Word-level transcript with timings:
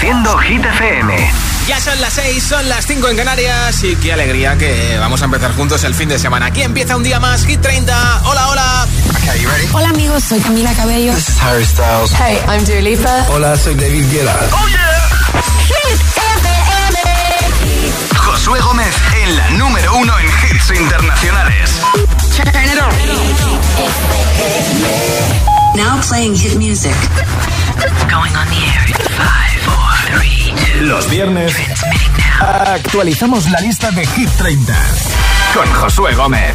Reproduciendo 0.00 0.38
Hit 0.38 0.64
FM. 0.64 1.30
Ya 1.66 1.78
son 1.78 2.00
las 2.00 2.14
6, 2.14 2.42
son 2.42 2.66
las 2.70 2.86
5 2.86 3.10
en 3.10 3.18
Canarias 3.18 3.84
y 3.84 3.94
qué 3.96 4.14
alegría 4.14 4.56
que 4.56 4.96
vamos 4.98 5.20
a 5.20 5.26
empezar 5.26 5.54
juntos 5.54 5.84
el 5.84 5.94
fin 5.94 6.08
de 6.08 6.18
semana. 6.18 6.46
Aquí 6.46 6.62
empieza 6.62 6.96
un 6.96 7.02
día 7.02 7.20
más, 7.20 7.44
Hit 7.44 7.60
30. 7.60 8.22
Hola, 8.24 8.48
hola. 8.48 8.86
Okay, 9.10 9.44
ready? 9.44 9.68
Hola 9.74 9.90
amigos, 9.90 10.24
soy 10.24 10.40
Camila 10.40 10.72
Cabello. 10.72 11.12
This 11.12 11.28
is 11.28 11.38
Harry 11.42 11.66
Styles. 11.66 12.14
Hey, 12.14 12.38
I'm 12.48 12.64
Dua 12.64 12.80
Lipa. 12.80 13.26
Hola, 13.28 13.54
soy 13.58 13.74
David 13.74 14.10
Guetta. 14.10 14.38
¡Oh, 14.52 14.68
yeah! 14.68 15.42
Hit 15.66 16.00
FM. 16.16 16.98
Josué 18.16 18.58
Gómez 18.60 18.94
en 19.22 19.36
la 19.36 19.50
número 19.50 19.96
uno 19.96 20.18
en 20.18 20.26
hits 20.26 20.70
internacionales. 20.70 21.72
Now 25.76 26.00
playing 26.02 26.34
hit 26.34 26.56
music. 26.56 26.94
Going 28.08 28.34
on 28.34 28.46
the 28.48 28.60
air 28.72 28.86
in 28.86 28.94
five, 29.16 29.52
four, 29.64 29.90
three, 30.18 30.52
two. 30.56 30.84
Los 30.86 31.08
viernes 31.08 31.54
actualizamos 32.40 33.50
la 33.50 33.60
lista 33.60 33.90
de 33.90 34.06
Hit 34.06 34.30
30 34.38 34.74
con 35.54 35.66
Josué 35.74 36.14
Gómez. 36.14 36.54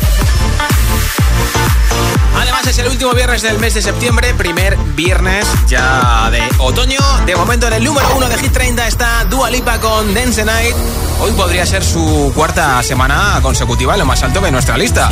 Además 2.37 2.67
es 2.67 2.77
el 2.79 2.87
último 2.87 3.11
viernes 3.13 3.41
del 3.41 3.59
mes 3.59 3.73
de 3.73 3.81
septiembre, 3.81 4.33
primer 4.33 4.77
viernes 4.95 5.47
ya 5.67 6.29
de 6.31 6.41
otoño. 6.59 6.99
De 7.25 7.35
momento 7.35 7.67
en 7.67 7.73
el 7.73 7.83
número 7.83 8.07
uno 8.15 8.27
de 8.27 8.37
Hit 8.37 8.51
30 8.51 8.87
está 8.87 9.25
Dua 9.25 9.49
Lipa 9.49 9.79
con 9.79 10.13
Dance 10.13 10.43
Night. 10.43 10.75
Hoy 11.19 11.31
podría 11.31 11.65
ser 11.65 11.83
su 11.83 12.31
cuarta 12.35 12.81
semana 12.83 13.39
consecutiva 13.41 13.95
lo 13.97 14.05
más 14.05 14.21
alto 14.23 14.41
de 14.41 14.51
nuestra 14.51 14.77
lista. 14.77 15.09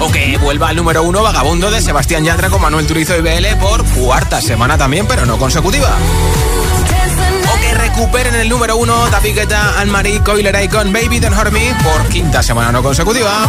O 0.00 0.10
que 0.10 0.38
vuelva 0.38 0.68
al 0.68 0.76
número 0.76 1.02
uno 1.02 1.22
Vagabundo 1.22 1.70
de 1.70 1.80
Sebastián 1.80 2.24
Yatra 2.24 2.50
con 2.50 2.60
Manuel 2.60 2.86
Turizo 2.86 3.16
y 3.16 3.20
BL 3.20 3.46
por 3.60 3.84
cuarta 3.84 4.40
semana 4.40 4.78
también, 4.78 5.06
pero 5.06 5.26
no 5.26 5.38
consecutiva. 5.38 5.90
O 7.52 7.60
que 7.60 7.74
recuperen 7.74 8.34
el 8.36 8.48
número 8.48 8.76
uno 8.76 9.08
David 9.08 9.34
Guetta, 9.34 9.80
Anne-Marie 9.80 10.20
Coileray 10.20 10.68
con 10.68 10.92
Baby 10.92 11.18
Don't 11.20 11.36
Hurt 11.36 11.52
Me 11.52 11.74
por 11.82 12.08
quinta 12.08 12.42
semana 12.42 12.70
no 12.70 12.82
consecutiva. 12.82 13.46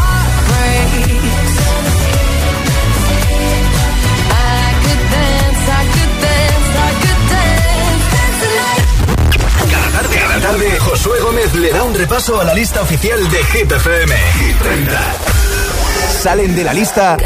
Tarde, 10.51 10.79
Josué 10.79 11.19
Gómez 11.19 11.53
le 11.53 11.71
da 11.71 11.83
un 11.83 11.93
repaso 11.93 12.39
a 12.39 12.43
la 12.43 12.53
lista 12.55 12.81
oficial 12.81 13.19
de 13.29 13.43
Hit 13.45 13.71
FM. 13.71 14.15
Hit 14.15 14.57
30. 14.57 14.99
Salen 16.23 16.55
de 16.55 16.63
la 16.63 16.73
lista. 16.73 17.17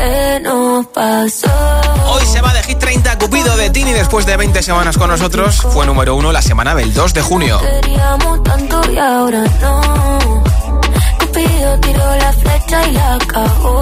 Hoy 2.06 2.26
se 2.26 2.42
va 2.42 2.54
de 2.54 2.64
Hit 2.64 2.80
30 2.80 3.18
Cupido 3.20 3.56
de 3.56 3.70
Tini 3.70 3.94
después 3.94 4.26
de 4.26 4.36
20 4.36 4.62
semanas 4.62 4.98
con 4.98 5.10
nosotros. 5.10 5.56
Fue 5.56 5.86
número 5.86 6.16
uno 6.16 6.34
la 6.34 6.42
semana 6.42 6.76
del 6.76 6.94
2 6.94 7.14
de 7.14 7.22
junio. 7.22 7.62
Queríamos 7.62 8.44
tanto 8.44 8.82
y 8.92 8.98
ahora 8.98 9.44
no. 9.62 10.44
Cupido 11.20 11.80
tiró 11.80 12.16
la 12.18 12.34
flecha 12.34 12.88
y 12.88 12.92
la 12.92 13.18
cagó. 13.26 13.82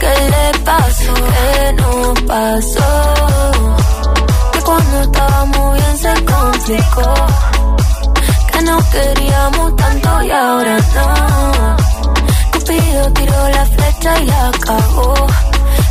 ¿Qué 0.00 0.06
le 0.06 0.58
pasó? 0.60 1.14
¿Qué 1.14 1.72
no 1.74 2.14
pasó? 2.26 3.14
Que 4.52 4.60
cuando 4.60 5.02
estábamos 5.02 5.74
bien 5.74 5.98
se 5.98 6.24
complicó. 6.24 7.55
Que 8.56 8.62
no 8.62 8.78
queríamos 8.90 9.76
tanto 9.76 10.22
y 10.22 10.30
ahora 10.30 10.78
no. 10.94 11.76
Cupido 12.52 13.12
tiró 13.12 13.48
la 13.50 13.66
flecha 13.66 14.18
y 14.18 14.24
la 14.24 14.50
cagó. 14.60 15.26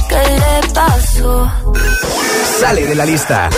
¿Qué 0.10 0.16
le 0.16 0.74
pasó? 0.74 1.52
Sale 2.60 2.88
de 2.88 2.96
la 2.96 3.06
lista. 3.06 3.50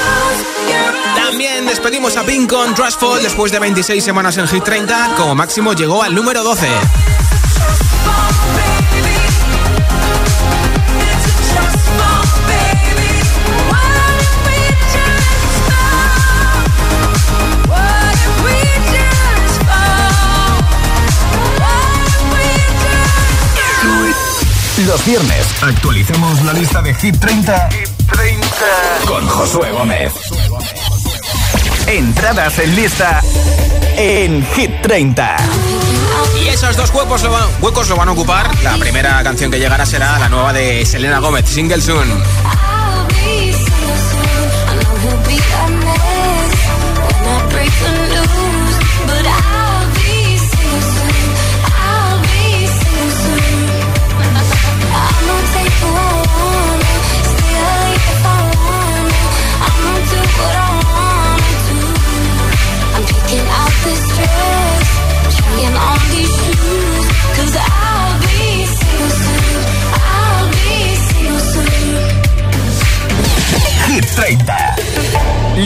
También 1.16 1.66
despedimos 1.68 2.18
a 2.18 2.24
Pink 2.24 2.50
con 2.50 2.76
Trustful 2.76 3.24
después 3.24 3.50
de 3.52 3.60
26 3.60 4.04
semanas 4.04 4.38
en 4.38 4.48
Hit 4.48 4.64
30. 4.66 5.16
Como 5.16 5.36
máximo 5.36 5.72
llegó 5.72 6.04
al 6.04 6.14
número 6.14 6.44
12. 6.44 6.68
Los 24.98 25.06
viernes 25.06 25.46
actualizamos 25.62 26.42
la 26.44 26.54
lista 26.54 26.82
de 26.82 26.92
Hit 26.96 27.20
30, 27.20 27.70
Hit 27.70 27.90
30. 28.12 28.46
con 29.06 29.28
Josué 29.28 29.72
Gómez. 29.72 30.12
Entradas 31.86 32.58
en 32.58 32.76
lista 32.76 33.22
en 33.96 34.44
Hit 34.56 34.82
30. 34.82 35.36
Y 36.44 36.48
esos 36.48 36.76
dos 36.76 36.90
huecos 36.96 37.22
lo, 37.22 37.32
van, 37.32 37.44
huecos 37.62 37.88
lo 37.90 37.96
van 37.96 38.10
a 38.10 38.12
ocupar. 38.14 38.50
La 38.64 38.76
primera 38.78 39.22
canción 39.24 39.52
que 39.52 39.60
llegará 39.60 39.86
será 39.86 40.18
la 40.18 40.30
nueva 40.30 40.52
de 40.52 40.84
Selena 40.84 41.20
Gómez, 41.20 41.48
Single 41.48 41.82
Soon. 41.82 42.08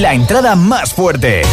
La 0.01 0.15
entrada 0.15 0.55
más 0.55 0.95
fuerte. 0.95 1.43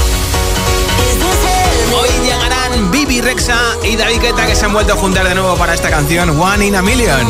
Hoy 1.95 2.09
llegarán 2.25 2.91
Bibi 2.91 3.21
Rexa 3.21 3.59
y 3.85 3.95
David 3.95 4.23
Guetta 4.23 4.47
que 4.47 4.55
se 4.55 4.65
han 4.65 4.73
vuelto 4.73 4.95
a 4.95 4.97
juntar 4.97 5.29
de 5.29 5.35
nuevo 5.35 5.55
para 5.57 5.75
esta 5.75 5.91
canción 5.91 6.31
One 6.41 6.67
in 6.67 6.75
a 6.75 6.81
Million. 6.81 7.27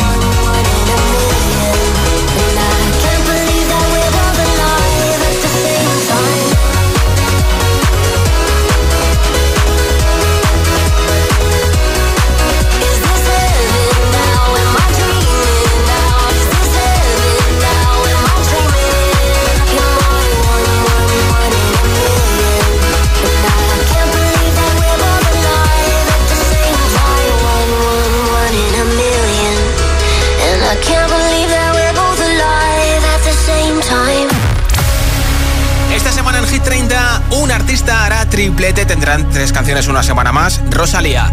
Tres 39.30 39.52
canciones 39.52 39.88
una 39.88 40.02
semana 40.02 40.32
más. 40.32 40.60
Rosalía. 40.70 41.32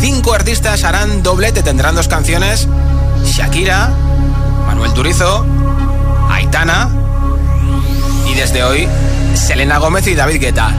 Cinco 0.00 0.34
artistas 0.34 0.82
harán 0.84 1.22
doblete, 1.22 1.62
tendrán 1.62 1.94
dos 1.94 2.08
canciones. 2.08 2.68
Shakira, 3.24 3.90
Manuel 4.66 4.92
Turizo, 4.92 5.46
Aitana 6.30 6.90
y 8.28 8.34
desde 8.34 8.64
hoy 8.64 8.88
Selena 9.34 9.78
Gómez 9.78 10.06
y 10.08 10.14
David 10.14 10.40
Guetta. 10.40 10.70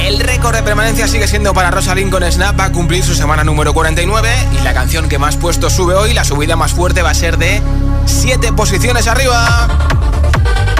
El 0.00 0.20
récord 0.20 0.54
de 0.54 0.62
permanencia 0.62 1.06
sigue 1.08 1.26
siendo 1.26 1.52
para 1.52 1.70
Rosalind 1.70 2.10
con 2.10 2.22
Snap, 2.30 2.58
va 2.58 2.64
a 2.64 2.72
cumplir 2.72 3.04
su 3.04 3.14
semana 3.14 3.44
número 3.44 3.74
49 3.74 4.30
y 4.58 4.64
la 4.64 4.72
canción 4.72 5.08
que 5.08 5.18
más 5.18 5.36
puesto 5.36 5.68
sube 5.68 5.94
hoy, 5.94 6.14
la 6.14 6.24
subida 6.24 6.56
más 6.56 6.72
fuerte 6.72 7.02
va 7.02 7.10
a 7.10 7.14
ser 7.14 7.36
de 7.36 7.60
7 8.06 8.52
posiciones 8.52 9.06
arriba. 9.08 9.87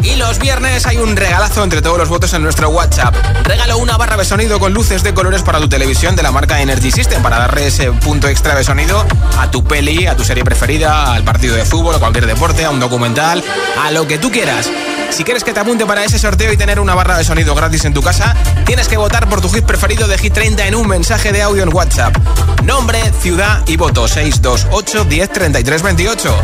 Y 0.08 0.16
los 0.16 0.38
viernes 0.38 0.86
hay 0.86 0.96
un 0.96 1.16
regalazo 1.16 1.62
entre 1.62 1.82
todos 1.82 1.98
los 1.98 2.08
votos 2.08 2.32
en 2.32 2.42
nuestro 2.42 2.70
WhatsApp. 2.70 3.14
Regalo 3.44 3.76
una 3.76 3.98
barra 3.98 4.16
de 4.16 4.24
sonido 4.24 4.58
con 4.58 4.72
luces 4.72 5.02
de 5.02 5.12
colores 5.12 5.42
para 5.42 5.60
tu 5.60 5.68
televisión 5.68 6.16
de 6.16 6.22
la 6.22 6.32
marca 6.32 6.62
Energy 6.62 6.90
System 6.90 7.22
para 7.22 7.38
darle 7.38 7.66
ese 7.66 7.92
punto 7.92 8.26
extra 8.26 8.54
de 8.54 8.64
sonido 8.64 9.04
a 9.38 9.50
tu 9.50 9.62
peli, 9.64 10.06
a 10.06 10.16
tu 10.16 10.24
serie 10.24 10.44
preferida, 10.44 11.12
al 11.12 11.24
partido 11.24 11.56
de 11.56 11.66
fútbol, 11.66 11.94
a 11.94 11.98
cualquier 11.98 12.26
deporte, 12.26 12.64
a 12.64 12.70
un 12.70 12.80
documental, 12.80 13.44
a 13.84 13.90
lo 13.90 14.06
que 14.06 14.16
tú 14.16 14.30
quieras. 14.30 14.70
Si 15.10 15.24
quieres 15.24 15.42
que 15.42 15.52
te 15.52 15.60
apunte 15.60 15.86
para 15.86 16.04
ese 16.04 16.18
sorteo 16.18 16.52
y 16.52 16.56
tener 16.56 16.78
una 16.80 16.94
barra 16.94 17.16
de 17.16 17.24
sonido 17.24 17.54
gratis 17.54 17.84
en 17.84 17.94
tu 17.94 18.02
casa, 18.02 18.36
tienes 18.66 18.88
que 18.88 18.96
votar 18.96 19.28
por 19.28 19.40
tu 19.40 19.48
hit 19.50 19.64
preferido 19.64 20.06
de 20.06 20.18
Hit 20.18 20.34
30 20.34 20.66
en 20.66 20.74
un 20.74 20.86
mensaje 20.86 21.32
de 21.32 21.42
audio 21.42 21.62
en 21.62 21.74
WhatsApp. 21.74 22.16
Nombre, 22.62 23.00
ciudad 23.20 23.62
y 23.66 23.76
voto 23.76 24.06
628 24.06 25.04
10 25.04 25.32
33 25.32 25.82
28. 25.82 26.36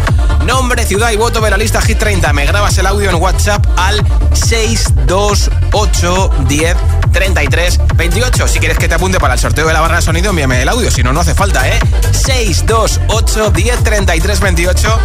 Nombre, 0.46 0.86
ciudad 0.86 1.10
y 1.10 1.16
voto 1.16 1.40
de 1.40 1.50
la 1.50 1.56
lista 1.56 1.80
Hit 1.82 1.98
30. 1.98 2.32
Me 2.32 2.46
grabas 2.46 2.78
el 2.78 2.86
audio 2.86 3.10
en 3.10 3.16
WhatsApp 3.16 3.34
WhatsApp 3.34 3.66
al 3.76 4.00
628 4.32 6.30
10 6.46 6.76
33 7.14 7.80
28. 7.94 8.48
Si 8.48 8.58
quieres 8.58 8.76
que 8.76 8.88
te 8.88 8.94
apunte 8.96 9.18
para 9.18 9.34
el 9.34 9.40
sorteo 9.40 9.66
de 9.66 9.72
la 9.72 9.80
barra 9.80 9.96
de 9.96 10.02
sonido, 10.02 10.30
envíame 10.30 10.60
el 10.60 10.68
audio. 10.68 10.90
Si 10.90 11.02
no, 11.02 11.12
no 11.12 11.20
hace 11.20 11.34
falta, 11.34 11.66
¿eh? 11.68 11.78
628 12.12 13.50
10 13.50 13.84
33 13.84 14.40
28 14.40 15.00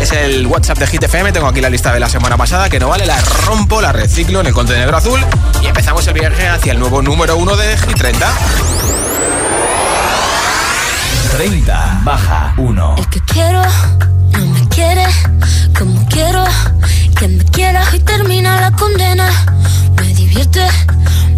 es 0.00 0.12
el 0.12 0.46
WhatsApp 0.46 0.78
de 0.78 0.86
Hit 0.88 1.02
FM. 1.04 1.30
Tengo 1.32 1.46
aquí 1.46 1.60
la 1.60 1.70
lista 1.70 1.92
de 1.92 2.00
la 2.00 2.08
semana 2.08 2.36
pasada 2.36 2.68
que 2.68 2.80
no 2.80 2.88
vale. 2.88 3.06
La 3.06 3.20
rompo, 3.46 3.80
la 3.80 3.92
reciclo 3.92 4.40
en 4.40 4.46
el 4.46 4.52
contenedor 4.52 4.94
azul 4.94 5.20
y 5.62 5.66
empezamos 5.66 6.06
el 6.08 6.14
viaje 6.14 6.48
hacia 6.48 6.72
el 6.72 6.80
nuevo 6.80 7.02
número 7.02 7.36
1 7.36 7.56
de 7.56 7.76
Hit 7.76 7.96
30. 7.96 8.32
30 11.36 12.00
baja 12.02 12.54
1. 12.56 12.94
El 12.98 13.08
que 13.08 13.20
quiero 13.20 13.62
no 14.32 14.46
me 14.46 14.68
quiere 14.68 15.06
como 15.78 16.06
quiero 16.08 16.44
que 17.18 17.28
me 17.28 17.44
quiera 17.44 17.84
y 17.92 18.00
termina 18.00 18.60
la 18.60 18.70
condena. 18.72 19.28
Me 19.96 20.14
divierte, 20.14 20.66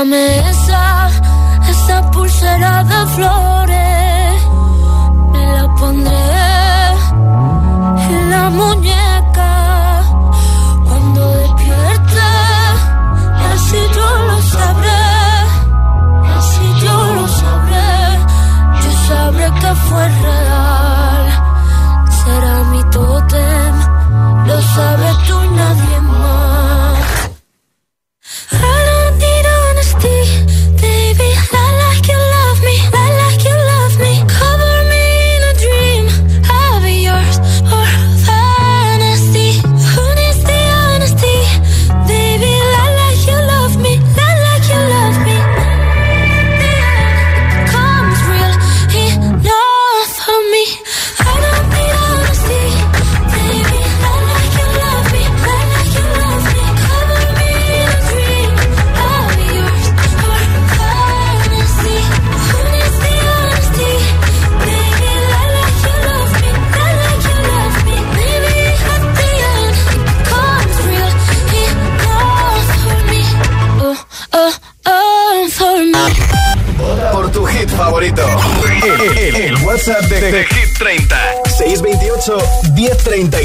dame 0.00 0.38
esa, 0.50 1.10
esa 1.68 2.10
pulsera 2.10 2.82
de 2.84 3.06
flores. 3.14 3.89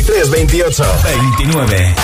1033 0.06 0.30
28. 0.30 0.84
29. 1.04 1.96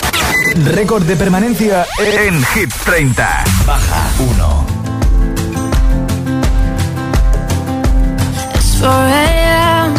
Récord 0.73 1.05
de 1.05 1.15
permanencia 1.15 1.85
en 1.99 2.43
Hit 2.53 2.73
30. 2.83 3.43
Baja 3.65 4.09
1. 4.17 4.65
It's 8.55 8.75
4 8.79 8.89
a.m. 8.89 9.93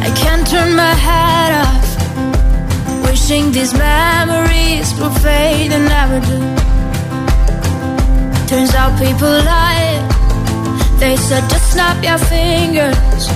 I 0.00 0.10
can't 0.14 0.46
turn 0.48 0.76
my 0.76 0.94
head 0.94 1.52
off. 1.66 1.86
Wishing 3.04 3.50
these 3.52 3.74
memories 3.74 4.94
will 4.98 5.10
fade 5.10 5.72
and 5.72 5.88
never 5.88 6.20
do. 6.20 6.38
Turns 8.46 8.74
out 8.76 8.96
people 8.98 9.28
lie. 9.28 9.98
They 11.00 11.16
said 11.16 11.42
just 11.50 11.72
snap 11.72 12.02
your 12.04 12.18
fingers. 12.18 13.35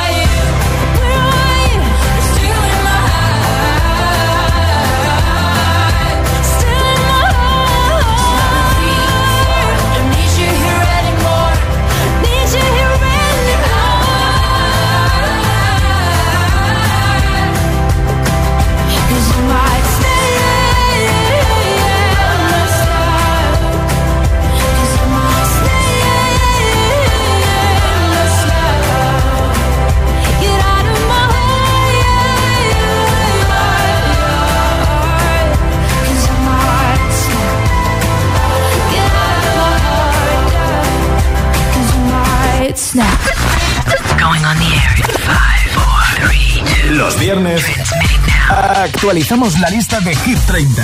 actualizamos 49.01 49.57
la 49.57 49.67
lista 49.71 49.99
de 50.01 50.15
Hit 50.15 50.37
30 50.45 50.83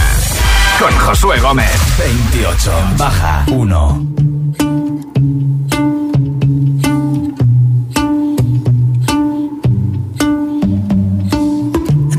con 0.80 0.92
Josué 0.98 1.40
Gómez. 1.40 1.70
28. 2.00 2.72
Baja 2.98 3.46
1. 3.48 4.08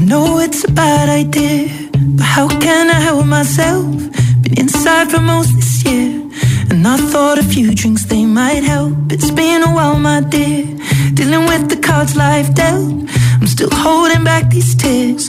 know 0.06 0.38
it's 0.38 0.62
a 0.62 0.70
bad 0.70 1.08
idea, 1.08 1.66
but 2.14 2.24
how 2.24 2.46
can 2.46 2.90
I 2.90 3.00
help 3.00 3.26
myself? 3.26 3.84
Been 4.42 4.56
inside 4.56 5.10
for 5.10 5.20
most 5.20 5.52
this 5.56 5.84
year, 5.84 6.22
and 6.70 6.86
I 6.86 6.96
thought 7.10 7.38
a 7.40 7.42
few 7.42 7.74
drinks 7.74 8.04
they 8.04 8.24
might 8.24 8.62
help. 8.62 8.94
It's 9.10 9.32
been 9.32 9.64
a 9.64 9.74
while, 9.74 9.98
my 9.98 10.20
dear, 10.20 10.64
dealing 11.14 11.46
with 11.48 11.68
the 11.68 11.76
cards 11.76 12.14
life 12.14 12.54
dealt. 12.54 12.94
I'm 13.40 13.48
still 13.48 13.70
holding 13.72 14.22
back 14.22 14.48
these 14.48 14.76
tears. 14.76 15.28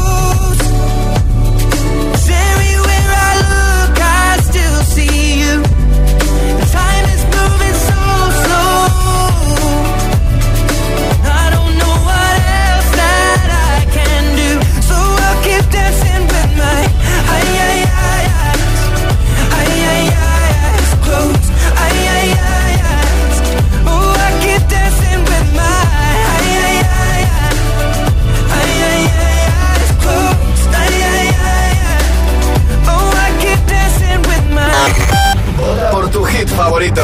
Favorito. 36.55 37.03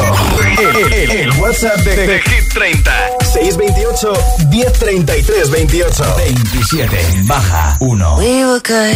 El, 0.59 0.93
el- 0.93 1.11
el 1.11 1.31
WhatsApp 1.39 1.77
de, 1.79 1.95
de 2.07 2.21
Hit 2.21 2.53
30. 2.53 2.91
628 3.33 4.13
1033 4.49 5.49
28. 5.51 6.15
27. 6.17 6.97
Baja 7.25 7.77
1. 7.79 8.17
We 8.17 8.45
were 8.45 8.59
good, 8.59 8.95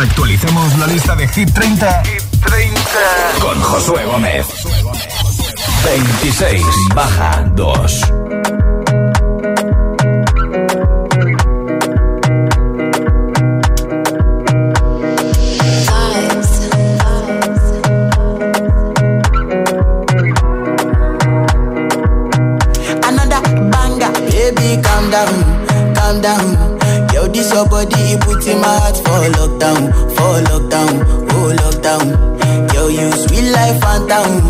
Actualicemos 0.00 0.78
la 0.78 0.86
lista 0.86 1.14
de 1.14 1.28
Hit 1.28 1.52
30, 1.52 2.02
Hit 2.04 2.22
30. 2.44 2.80
con 3.40 3.60
Josué 3.60 4.04
Gómez. 4.04 4.46
26, 5.84 6.64
baja 6.94 7.44
2. 7.54 8.19
For 29.20 29.28
lockdown, 29.36 29.92
for 30.16 30.40
lockdown, 30.48 31.04
oh 31.32 31.52
lockdown. 31.60 32.72
Yo, 32.74 32.88
you 32.88 33.10
sweet 33.12 33.50
life, 33.52 33.80
phantom, 33.80 34.40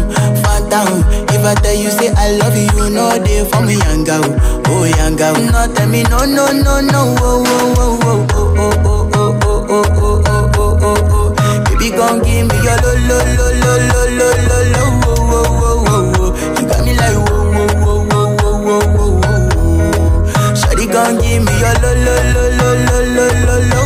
phantom. 0.43 1.03
If 1.35 1.45
I 1.45 1.55
tell 1.55 1.75
you 1.75 1.91
say 1.91 2.13
I 2.17 2.33
love 2.39 2.55
you, 2.57 2.69
you 2.85 2.91
know 2.91 3.19
they 3.19 3.45
for 3.51 3.63
me, 3.63 3.75
young 3.79 4.05
girl, 4.05 4.23
oh 4.67 4.85
young 4.85 5.17
girl. 5.17 5.35
No, 5.35 5.67
tell 5.75 5.89
me 5.89 6.03
no, 6.05 6.19
no, 6.25 6.53
no, 6.53 6.81
no, 6.81 7.15
oh, 7.19 7.45
oh, 7.47 7.75
oh, 7.77 8.29
oh, 8.31 8.31
oh, 8.31 8.81
oh, 8.85 9.11
oh, 9.15 9.39
oh, 9.43 9.67
oh, 9.71 9.85
oh, 9.99 10.23
oh, 10.27 10.51
oh, 10.57 10.79
oh, 10.83 11.09
oh. 11.11 11.65
Baby, 11.65 11.91
gon' 11.91 12.23
give 12.23 12.47
me 12.47 12.55
your 12.63 12.79
lo, 12.79 12.93
lo, 13.09 13.19
lo, 13.37 13.47
lo, 13.63 13.73
lo, 13.91 14.03
lo, 14.19 14.29
lo, 14.47 14.59
lo, 14.71 14.85
oh, 15.03 15.19
oh, 15.19 15.35
oh, 15.35 15.89
oh, 15.89 16.15
oh. 16.19 16.31
You 16.61 16.69
got 16.69 16.81
me 16.85 16.93
like 16.95 17.19
whoa, 17.27 17.43
whoa, 17.51 17.67
whoa, 17.83 17.99
whoa, 18.07 18.29
whoa, 18.39 18.59
whoa, 18.63 18.87
whoa, 18.95 19.19
whoa. 19.51 20.55
Shawty 20.55 20.87
gon' 20.93 21.19
give 21.19 21.43
me 21.45 21.53
your 21.59 21.75
lo, 21.83 21.91
lo, 22.05 22.15
lo, 22.35 22.45
lo, 22.59 22.69
lo, 22.87 22.99
lo, 23.17 23.27
lo, 23.47 23.57
lo, 23.71 23.80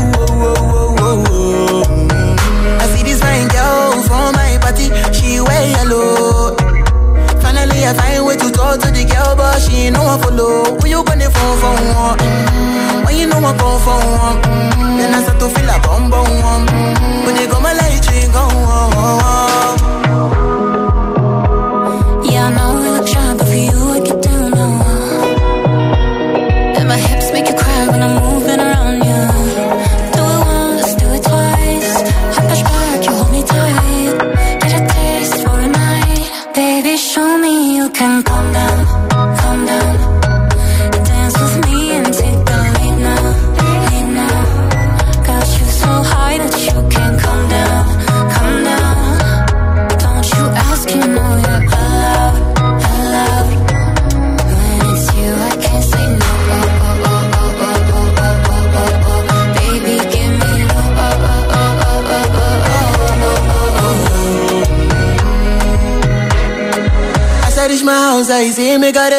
but 9.75 9.81
ain't 9.81 9.97
no 9.97 10.05
one 10.05 10.21
follow. 10.21 10.65
Who 10.81 10.89
you 10.89 11.05
gonna 11.05 11.31
phone 11.31 11.59
for 11.59 11.75
one? 11.95 12.19
Mm. 12.19 13.05
When 13.07 13.17
you 13.17 13.27
know 13.27 13.39
I 13.39 13.53
come 13.59 13.81
for 13.83 13.99
one, 13.99 14.39
mm. 14.43 14.97
then 14.99 15.15
I 15.15 15.23
start 15.23 15.39
to 15.41 15.49
feel 15.49 15.69
a 15.69 15.79
bum 15.81 16.11
bum 16.11 16.29
one. 16.43 16.67
Mm. 16.67 17.27
When 17.27 17.37
you 17.37 17.49
go 17.49 17.61
my 17.61 17.73
light, 17.73 18.07
you 18.15 18.33
go 18.33 18.41
on. 18.41 18.95
Yeah, 18.95 19.81
I 19.81 19.84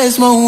mesmo 0.05 0.45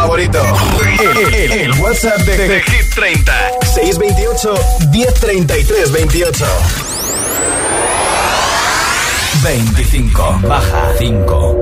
favorito. 0.00 0.38
El, 1.32 1.72
WhatsApp 1.80 2.18
de, 2.18 2.36
de 2.36 2.62
Hit 2.62 2.94
30. 2.94 3.32
628 3.74 4.54
1033 4.92 5.92
28. 5.92 6.46
25. 9.42 10.40
Baja 10.46 10.92
5. 10.98 11.54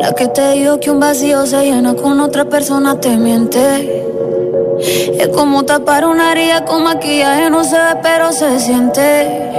La 0.00 0.14
que 0.14 0.28
te 0.28 0.52
dijo 0.52 0.78
que 0.78 0.90
un 0.90 1.00
vacío 1.00 1.46
se 1.46 1.64
llena 1.64 1.94
con 1.94 2.20
otra 2.20 2.44
persona 2.44 3.00
te 3.00 3.16
miente. 3.16 4.11
Es 5.18 5.28
como 5.28 5.64
tapar 5.64 6.04
una 6.04 6.32
herida 6.32 6.64
con 6.64 6.84
maquillaje, 6.84 7.50
no 7.50 7.64
se 7.64 7.76
ve, 7.76 7.96
pero 8.02 8.32
se 8.32 8.58
siente. 8.58 9.50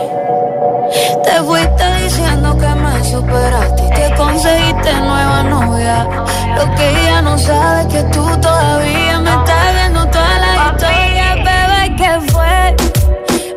Te 1.23 1.31
fuiste 1.43 1.83
diciendo 2.03 2.57
que 2.57 2.67
me 2.67 3.03
superaste 3.03 3.83
y 3.85 3.89
que 3.89 4.15
conseguiste 4.15 4.93
nueva 4.93 5.43
novia. 5.43 6.07
Lo 6.55 6.75
que 6.75 6.89
ella 6.89 7.21
no 7.21 7.37
sabe 7.37 7.81
es 7.81 7.87
que 7.87 8.03
tú 8.11 8.25
todavía 8.41 9.19
me 9.19 9.29
estás 9.29 9.73
viendo 9.75 10.05
toda 10.07 10.39
la 10.39 10.71
historia, 10.71 11.35
bebé, 11.35 11.95
¿qué 11.97 12.31
fue? 12.31 12.75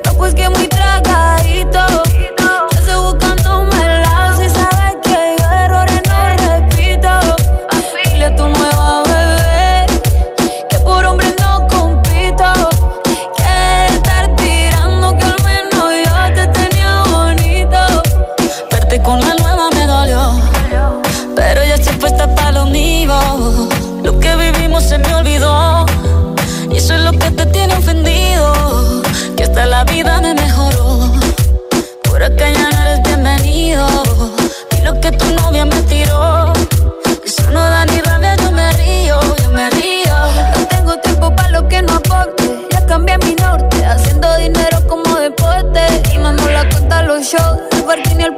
No, 0.04 0.12
pues 0.14 0.34
que 0.34 0.48
muy 0.48 0.68
tragadito. 0.68 2.05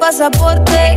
pasaporte. 0.08 0.96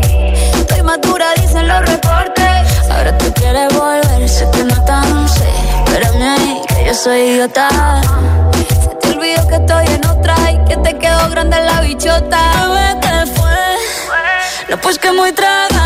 Estoy 0.55 0.83
madura, 0.83 1.33
dicen 1.41 1.67
los 1.67 1.81
reportes. 1.81 2.89
Ahora 2.89 3.17
tú 3.17 3.25
quieres 3.33 3.67
volver, 3.77 4.29
sé 4.29 4.47
que 4.53 4.63
no 4.63 4.85
tan 4.85 5.27
sé. 5.27 5.49
Espérame 5.85 6.21
ahí, 6.35 6.61
que 6.69 6.85
yo 6.85 6.93
soy 6.93 7.19
idiota. 7.31 7.67
Se 8.83 8.95
te 9.01 9.07
olvidó 9.09 9.45
que 9.49 9.55
estoy 9.55 9.85
en 9.87 10.05
otra 10.05 10.35
y 10.53 10.57
que 10.63 10.77
te 10.77 10.97
quedó 10.97 11.29
grande 11.29 11.57
la 11.59 11.81
bichota. 11.81 12.39
¿Sabes 12.53 12.95
qué 13.01 13.31
fue? 13.35 14.69
No, 14.69 14.77
pues 14.77 14.97
que 14.97 15.11
muy 15.11 15.33
traga 15.33 15.80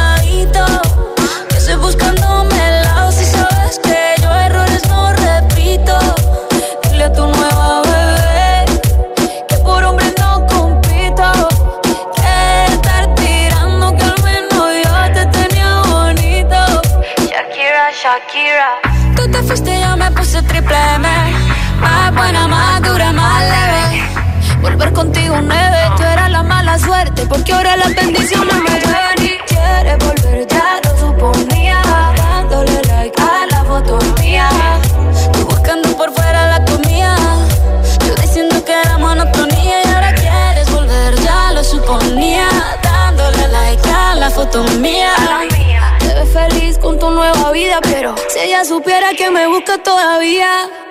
que 49.66 49.78
todavía. 49.80 50.85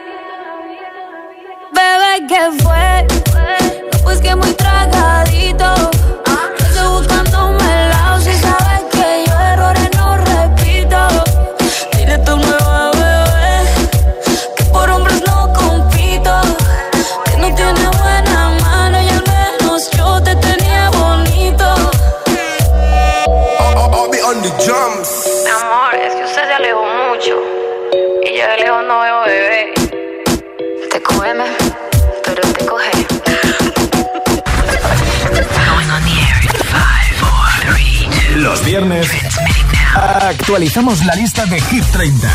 actualizamos 40.34 41.04
la 41.04 41.14
lista 41.14 41.46
de 41.46 41.60
Hit 41.60 41.84
30 41.92 42.28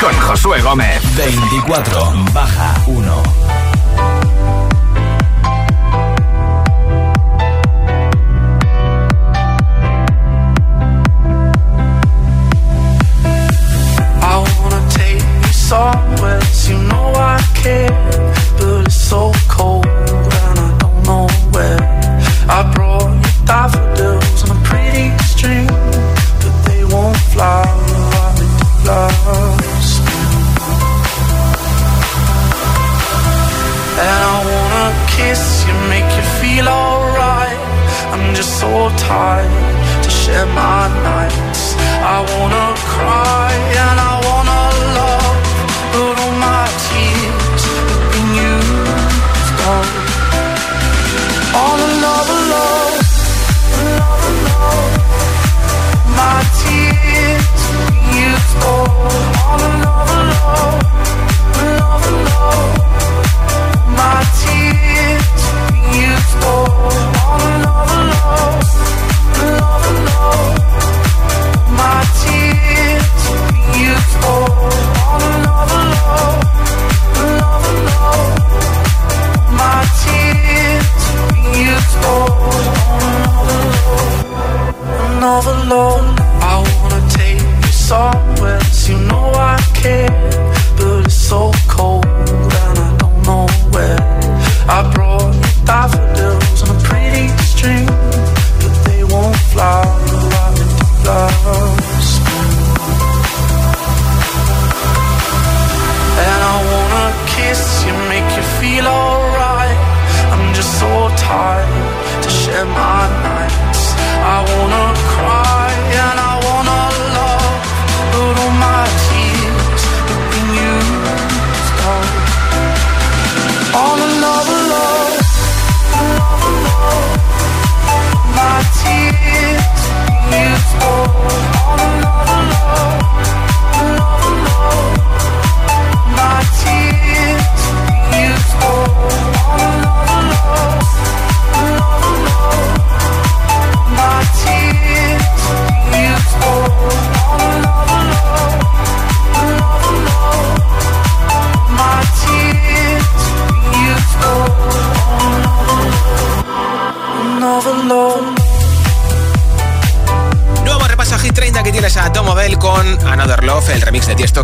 con 0.00 0.12
Josué 0.20 0.60
Gómez. 0.62 1.02
24 1.16 2.24
baja 2.32 2.74
1. 2.86 3.45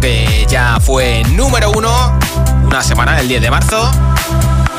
que 0.01 0.47
ya 0.49 0.79
fue 0.81 1.23
número 1.25 1.71
uno 1.71 2.19
una 2.65 2.83
semana, 2.83 3.21
el 3.21 3.29
10 3.29 3.43
de 3.43 3.51
marzo. 3.51 3.91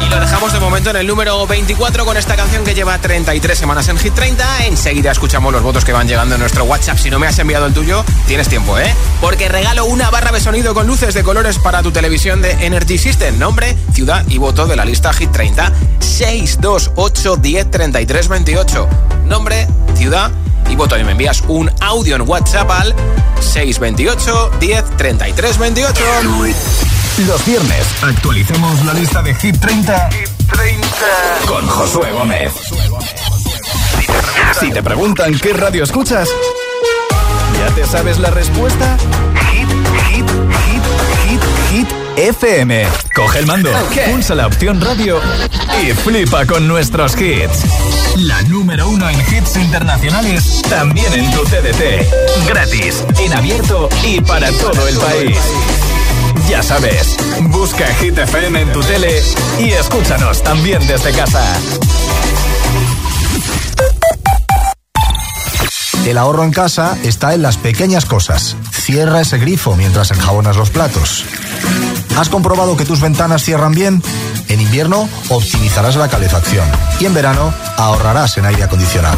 Y 0.02 0.10
lo 0.10 0.20
dejamos 0.20 0.52
de 0.52 0.60
momento 0.60 0.90
en 0.90 0.96
el 0.96 1.08
número 1.08 1.46
24 1.46 2.06
con 2.06 2.18
esta 2.18 2.36
canción 2.36 2.64
que 2.64 2.74
lleva 2.74 2.98
33 2.98 3.58
semanas 3.58 3.88
en 3.90 3.98
Hit 3.98 4.14
30. 4.14 4.66
Enseguida 4.66 5.12
escuchamos 5.12 5.54
los 5.54 5.62
votos 5.62 5.86
que 5.86 5.94
van 5.94 6.08
llegando 6.08 6.36
en 6.36 6.42
nuestro 6.42 6.64
WhatsApp. 6.64 6.98
Si 6.98 7.10
no 7.10 7.20
me 7.20 7.28
has 7.28 7.38
enviado 7.40 7.66
el 7.66 7.74
tuyo, 7.74 8.04
tienes 8.28 8.50
tiempo, 8.50 8.78
¿eh? 8.80 8.94
Porque 9.22 9.50
regalo 9.50 9.86
una 9.86 10.10
barra 10.10 10.32
de 10.32 10.40
sonido 10.40 10.74
con 10.74 10.88
luces 10.88 11.14
de 11.14 11.24
colores 11.24 11.60
para 11.60 11.84
tu 11.84 11.92
televisión 11.92 12.42
de 12.42 12.52
Energy 12.66 12.98
System. 12.98 13.38
Nombre, 13.38 13.78
ciudad 13.94 14.26
y 14.28 14.38
voto 14.40 14.66
de 14.66 14.76
la 14.76 14.86
lista 14.86 15.14
Hit 15.14 15.32
30. 15.32 15.72
628 16.00 17.38
10 17.38 17.72
33 17.72 18.28
28. 18.28 18.90
Nombre, 19.26 19.68
ciudad 19.96 20.32
y 20.70 20.76
voto. 20.76 20.98
Y 20.98 21.04
me 21.04 21.12
envías 21.12 21.44
un 21.48 21.72
audio 21.82 22.16
en 22.16 22.28
WhatsApp 22.28 22.70
al 22.72 22.96
628 23.40 24.52
10 24.60 24.98
33 24.98 25.58
28. 25.58 26.04
Los 27.28 27.46
viernes 27.46 27.86
actualizamos 28.02 28.84
la 28.86 28.94
lista 28.94 29.22
de 29.22 29.36
Hit 29.36 29.60
30, 29.60 30.10
con 31.46 31.68
Josué 31.68 32.12
Gómez. 32.12 32.54
Si 34.60 34.72
te 34.72 34.82
preguntan 34.82 35.38
qué 35.38 35.54
radio 35.54 35.84
escuchas, 35.84 36.28
¿ya 37.60 37.76
te 37.76 37.86
sabes 37.86 38.20
la 38.20 38.32
respuesta? 38.32 38.98
Hit, 39.52 39.70
hit, 40.10 40.30
hit, 40.30 40.84
hit, 41.28 41.42
hit. 41.72 42.04
FM. 42.16 42.88
Coge 43.16 43.40
el 43.40 43.48
mando, 43.48 43.72
pulsa 44.12 44.36
la 44.36 44.48
opción 44.48 44.80
radio 44.80 45.20
y 45.82 45.94
flipa 45.94 46.46
con 46.46 46.68
nuestros 46.68 47.20
hits. 47.20 48.03
La 48.18 48.42
número 48.44 48.90
uno 48.90 49.10
en 49.10 49.20
hits 49.20 49.56
internacionales, 49.58 50.62
también 50.70 51.12
en 51.14 51.32
tu 51.32 51.44
TDT. 51.44 52.48
Gratis, 52.48 53.04
en 53.20 53.34
abierto 53.34 53.90
y 54.04 54.22
para 54.22 54.52
todo 54.52 54.88
el 54.88 54.98
país. 54.98 55.38
Ya 56.48 56.62
sabes, 56.62 57.18
busca 57.42 57.86
Hit 57.96 58.18
FM 58.18 58.62
en 58.62 58.72
tu 58.72 58.82
tele 58.82 59.22
y 59.60 59.72
escúchanos 59.72 60.44
también 60.44 60.86
desde 60.88 61.12
casa. 61.12 61.44
El 66.06 66.18
ahorro 66.18 66.44
en 66.44 66.52
casa 66.52 66.98
está 67.04 67.34
en 67.34 67.42
las 67.42 67.58
pequeñas 67.58 68.06
cosas. 68.06 68.56
Cierra 68.72 69.22
ese 69.22 69.38
grifo 69.38 69.76
mientras 69.76 70.12
enjabonas 70.12 70.58
los 70.58 70.70
platos. 70.70 71.26
¿Has 72.18 72.30
comprobado 72.30 72.78
que 72.78 72.86
tus 72.86 73.02
ventanas 73.02 73.44
cierran 73.44 73.74
bien? 73.74 74.02
En 74.48 74.62
invierno 74.62 75.10
optimizarás 75.30 75.96
la 75.96 76.08
calefacción 76.08 76.66
y 77.00 77.06
en 77.06 77.14
verano 77.14 77.54
ahorrarás 77.78 78.38
en 78.38 78.46
aire 78.46 78.64
acondicionado. 78.64 79.18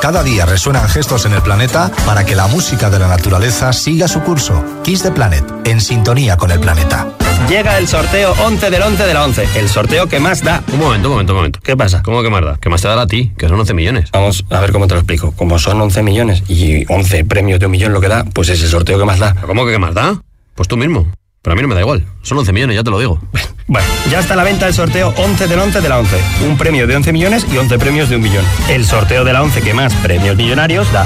Cada 0.00 0.22
día 0.22 0.44
resuenan 0.44 0.88
gestos 0.88 1.24
en 1.24 1.32
el 1.32 1.42
planeta 1.42 1.90
para 2.04 2.24
que 2.26 2.36
la 2.36 2.46
música 2.48 2.90
de 2.90 2.98
la 2.98 3.08
naturaleza 3.08 3.72
siga 3.72 4.08
su 4.08 4.20
curso. 4.20 4.62
Kiss 4.84 5.02
the 5.02 5.10
Planet, 5.10 5.44
en 5.64 5.80
sintonía 5.80 6.36
con 6.36 6.50
el 6.50 6.60
planeta. 6.60 7.08
Llega 7.48 7.78
el 7.78 7.88
sorteo 7.88 8.34
11 8.44 8.70
del 8.70 8.82
11 8.82 9.06
de 9.06 9.14
la 9.14 9.24
11, 9.24 9.48
el 9.56 9.68
sorteo 9.68 10.06
que 10.06 10.20
más 10.20 10.42
da. 10.42 10.62
Un 10.72 10.80
momento, 10.80 11.08
un 11.08 11.14
momento, 11.14 11.32
un 11.32 11.38
momento. 11.38 11.60
¿Qué 11.62 11.76
pasa? 11.76 12.02
¿Cómo 12.02 12.22
que 12.22 12.28
más 12.28 12.44
da? 12.44 12.56
Que 12.58 12.68
más 12.68 12.82
te 12.82 12.88
dará 12.88 13.02
a 13.02 13.06
ti, 13.06 13.32
que 13.38 13.48
son 13.48 13.58
11 13.58 13.72
millones. 13.74 14.10
Vamos 14.12 14.44
a 14.50 14.60
ver 14.60 14.72
cómo 14.72 14.86
te 14.86 14.94
lo 14.94 15.00
explico. 15.00 15.32
Como 15.32 15.58
son 15.58 15.80
11 15.80 16.02
millones 16.02 16.42
y 16.48 16.84
11 16.92 17.24
premios 17.24 17.58
de 17.58 17.66
un 17.66 17.72
millón 17.72 17.92
lo 17.92 18.00
que 18.00 18.08
da, 18.08 18.24
pues 18.24 18.48
es 18.48 18.62
el 18.62 18.68
sorteo 18.68 18.98
que 18.98 19.04
más 19.04 19.18
da. 19.18 19.34
¿Cómo 19.46 19.64
que 19.64 19.72
qué 19.72 19.78
más 19.78 19.94
da? 19.94 20.20
Pues 20.54 20.68
tú 20.68 20.76
mismo. 20.76 21.06
Pero 21.46 21.52
a 21.52 21.56
mí 21.58 21.62
no 21.62 21.68
me 21.68 21.76
da 21.76 21.80
igual. 21.82 22.04
Son 22.22 22.36
11 22.38 22.52
millones, 22.52 22.74
ya 22.74 22.82
te 22.82 22.90
lo 22.90 22.98
digo. 22.98 23.20
Bueno, 23.68 23.88
ya 24.12 24.20
está 24.20 24.34
a 24.34 24.36
la 24.36 24.44
venta 24.44 24.68
el 24.68 24.74
sorteo 24.74 25.12
11 25.16 25.48
del 25.48 25.58
11 25.58 25.80
de 25.80 25.88
la 25.88 25.98
11. 25.98 26.16
Un 26.48 26.56
premio 26.56 26.86
de 26.86 26.94
11 26.94 27.12
millones 27.12 27.44
y 27.52 27.56
11 27.56 27.80
premios 27.80 28.08
de 28.08 28.14
un 28.14 28.22
millón. 28.22 28.44
El 28.68 28.86
sorteo 28.86 29.24
de 29.24 29.32
la 29.32 29.42
11 29.42 29.60
que 29.60 29.74
más 29.74 29.92
premios 29.96 30.36
millonarios 30.36 30.92
da. 30.92 31.04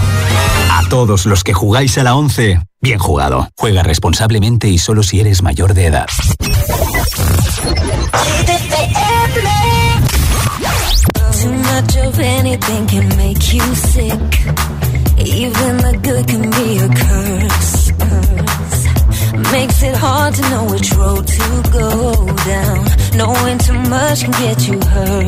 A 0.70 0.86
todos 0.90 1.24
los 1.24 1.42
que 1.42 1.54
jugáis 1.54 1.96
a 1.96 2.02
la 2.02 2.14
11, 2.14 2.60
bien 2.82 2.98
jugado. 2.98 3.48
Juega 3.56 3.82
responsablemente 3.82 4.68
y 4.68 4.76
solo 4.76 5.02
si 5.02 5.20
eres 5.20 5.42
mayor 5.42 5.72
de 5.72 5.86
edad. 5.86 6.06
Too 11.40 11.50
much 11.50 11.96
of 11.96 12.18
anything 12.18 12.86
can 12.86 13.08
make 13.16 13.56
you 13.56 13.74
sick. 13.74 14.20
Even 15.16 15.78
the 15.78 15.98
good 16.02 16.26
can 16.26 16.50
be 16.50 16.78
a 16.78 16.88
curse. 16.88 17.48
curse. 17.48 17.79
Makes 19.52 19.82
it 19.82 19.96
hard 19.96 20.34
to 20.34 20.42
know 20.42 20.64
which 20.70 20.92
road 20.94 21.26
to 21.26 21.62
go 21.72 22.26
down. 22.46 22.86
Knowing 23.16 23.58
too 23.58 23.78
much 23.90 24.22
can 24.22 24.30
get 24.32 24.68
you 24.68 24.78
hurt. 24.78 25.26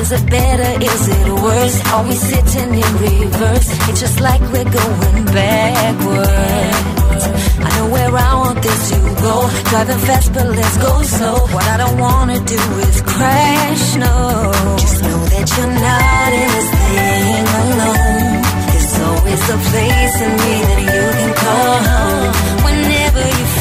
Is 0.00 0.12
it 0.12 0.24
better? 0.30 0.70
Is 0.82 1.08
it 1.08 1.28
worse? 1.28 1.76
Are 1.92 2.04
we 2.08 2.14
sitting 2.14 2.72
in 2.72 2.92
reverse? 3.04 3.68
It's 3.88 4.00
just 4.00 4.20
like 4.20 4.40
we're 4.52 4.64
going 4.64 5.24
backwards. 5.26 6.72
I 7.60 7.68
know 7.76 7.88
where 7.90 8.16
I 8.16 8.34
want 8.34 8.62
this 8.62 8.90
to 8.90 8.98
go. 9.20 9.34
Driving 9.70 9.98
fast, 10.06 10.32
but 10.32 10.46
let's 10.46 10.78
go 10.78 11.02
slow. 11.02 11.36
What 11.54 11.64
I 11.68 11.76
don't 11.76 11.98
wanna 11.98 12.40
do 12.40 12.62
is 12.88 13.02
crash, 13.02 13.96
no. 13.96 14.52
Just 14.78 15.02
know 15.02 15.20
that 15.32 15.46
you're 15.54 15.74
not 15.86 16.30
in 16.40 16.48
this 16.56 16.70
thing 16.80 17.44
alone. 17.60 18.42
There's 18.72 18.94
always 19.06 19.42
a 19.56 19.58
place 19.68 20.16
in 20.26 20.32
me 20.42 20.54
that 20.68 20.80
you 20.80 21.04
can 21.20 21.32
call 21.42 21.76
home. 21.92 22.51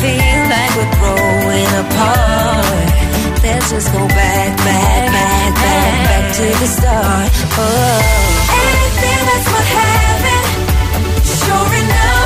Feel 0.01 0.41
like 0.49 0.73
we're 0.77 0.93
growing 0.97 1.71
apart, 1.77 2.89
let's 3.43 3.69
just 3.69 3.93
go 3.93 4.07
back, 4.07 4.57
back, 4.65 5.11
back, 5.13 5.53
back, 5.53 5.93
back 6.09 6.25
to 6.37 6.41
the 6.41 6.67
start. 6.77 7.29
Oh, 7.53 8.01
anything 8.49 9.21
that's 9.29 9.47
what 9.53 9.65
happened, 9.77 10.47
sure 11.21 11.73
enough, 11.83 12.20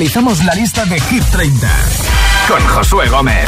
actualizamos 0.00 0.42
la 0.44 0.54
lista 0.54 0.86
de 0.86 0.98
Hit 0.98 1.22
30 1.30 1.68
con 2.48 2.66
Josué 2.68 3.06
Gómez. 3.10 3.44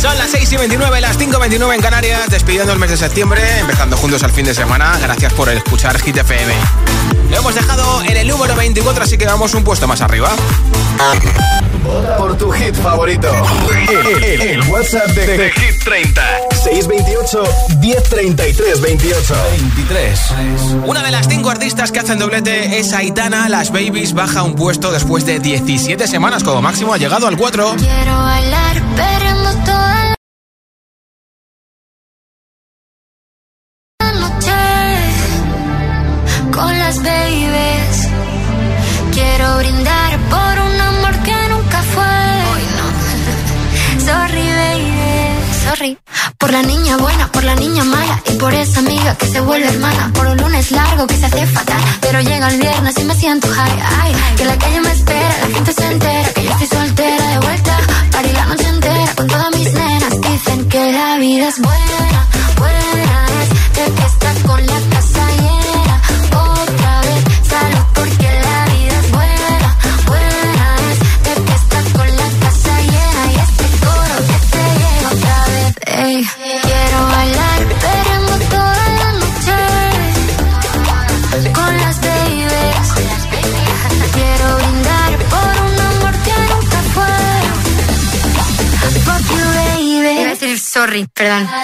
Son 0.00 0.16
las 0.18 0.30
6 0.30 0.52
y 0.52 0.56
29, 0.56 1.00
las 1.00 1.18
5 1.18 1.36
y 1.36 1.40
29 1.40 1.74
en 1.74 1.82
Canarias, 1.82 2.30
despidiendo 2.30 2.72
el 2.72 2.78
mes 2.78 2.90
de 2.90 2.96
septiembre, 2.96 3.42
empezando 3.58 3.96
juntos 3.96 4.22
al 4.22 4.30
fin 4.30 4.44
de 4.44 4.54
semana. 4.54 4.96
Gracias 5.02 5.32
por 5.32 5.48
escuchar 5.48 6.00
Hit 6.00 6.16
FM. 6.18 6.54
Lo 7.28 7.38
hemos 7.38 7.56
dejado 7.56 8.02
en 8.02 8.16
el 8.16 8.28
número 8.28 8.54
24, 8.54 9.02
así 9.02 9.18
que 9.18 9.26
vamos 9.26 9.52
un 9.54 9.64
puesto 9.64 9.88
más 9.88 10.00
arriba. 10.00 10.30
Vota 11.82 12.16
por 12.18 12.38
tu 12.38 12.52
hit 12.52 12.76
favorito. 12.76 13.28
El, 13.88 14.22
el- 14.22 14.40
el 14.42 14.62
WhatsApp 14.68 15.08
de, 15.08 15.26
de 15.26 15.50
Hit 15.50 15.82
30. 15.82 16.22
628 16.62 17.42
1033 17.80 18.80
28. 18.80 19.34
23. 19.76 20.20
Una 20.86 21.02
de 21.02 21.10
las 21.10 21.26
cinco 21.26 21.48
artistas 21.50 21.90
que 21.90 22.00
hacen 22.00 22.18
doblete 22.18 22.78
es 22.78 22.92
Aitana. 22.92 23.48
Las 23.48 23.70
Babies 23.70 24.12
baja 24.12 24.42
un 24.42 24.54
puesto 24.54 24.92
después 24.92 25.24
de 25.24 25.38
17 25.38 26.06
semanas 26.06 26.44
como 26.44 26.60
máximo. 26.60 26.92
Ha 26.92 26.98
llegado 26.98 27.26
al 27.26 27.36
4. 27.36 27.76
Quiero 27.78 28.18
bailar 28.18 28.69
y 53.00 53.04
me 53.04 53.14
siento 53.14 53.48
high. 53.48 53.82
Ay, 54.02 54.12
que 54.36 54.44
la 54.44 54.58
calle 54.58 54.80
me 54.80 54.92
espera, 54.92 55.34
la 55.40 55.54
gente 55.54 55.72
se 55.72 55.86
entera 55.86 56.32
que 56.34 56.44
yo 56.44 56.50
estoy 56.50 56.66
soltera 56.66 57.26
de 57.28 57.38
vuelta. 57.38 57.76
Party 58.12 58.32
la 58.32 58.46
noche 58.46 58.68
entera 58.68 59.14
con 59.16 59.26
todas 59.26 59.56
mis 59.56 59.72
nenas. 59.72 60.20
Dicen 60.20 60.68
que 60.68 60.92
la 60.92 61.16
vida 61.16 61.48
es 61.48 61.60
buena 61.60 61.89
Instagram. 91.30 91.59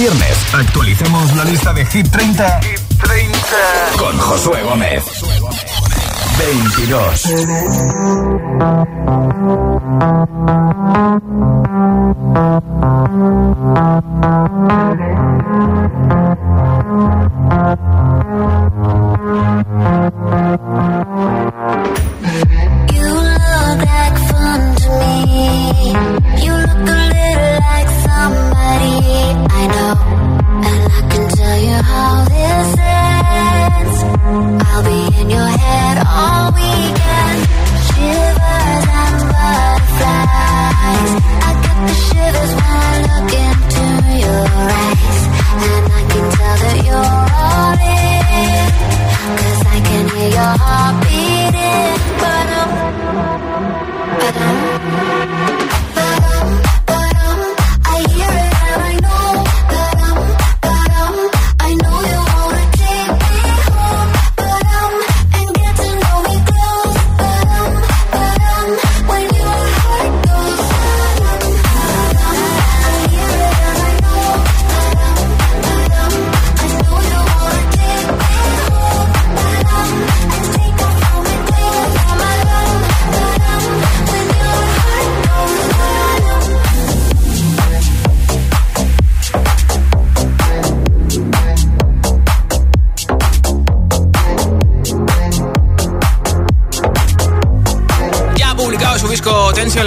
Viernes 0.00 0.54
actualicemos 0.54 1.36
la 1.36 1.44
lista 1.44 1.74
de 1.74 1.84
Hit 1.84 2.10
30, 2.10 2.60
con 3.98 4.16
Josué 4.16 4.62
Gómez. 4.62 5.04
22. 6.38 7.24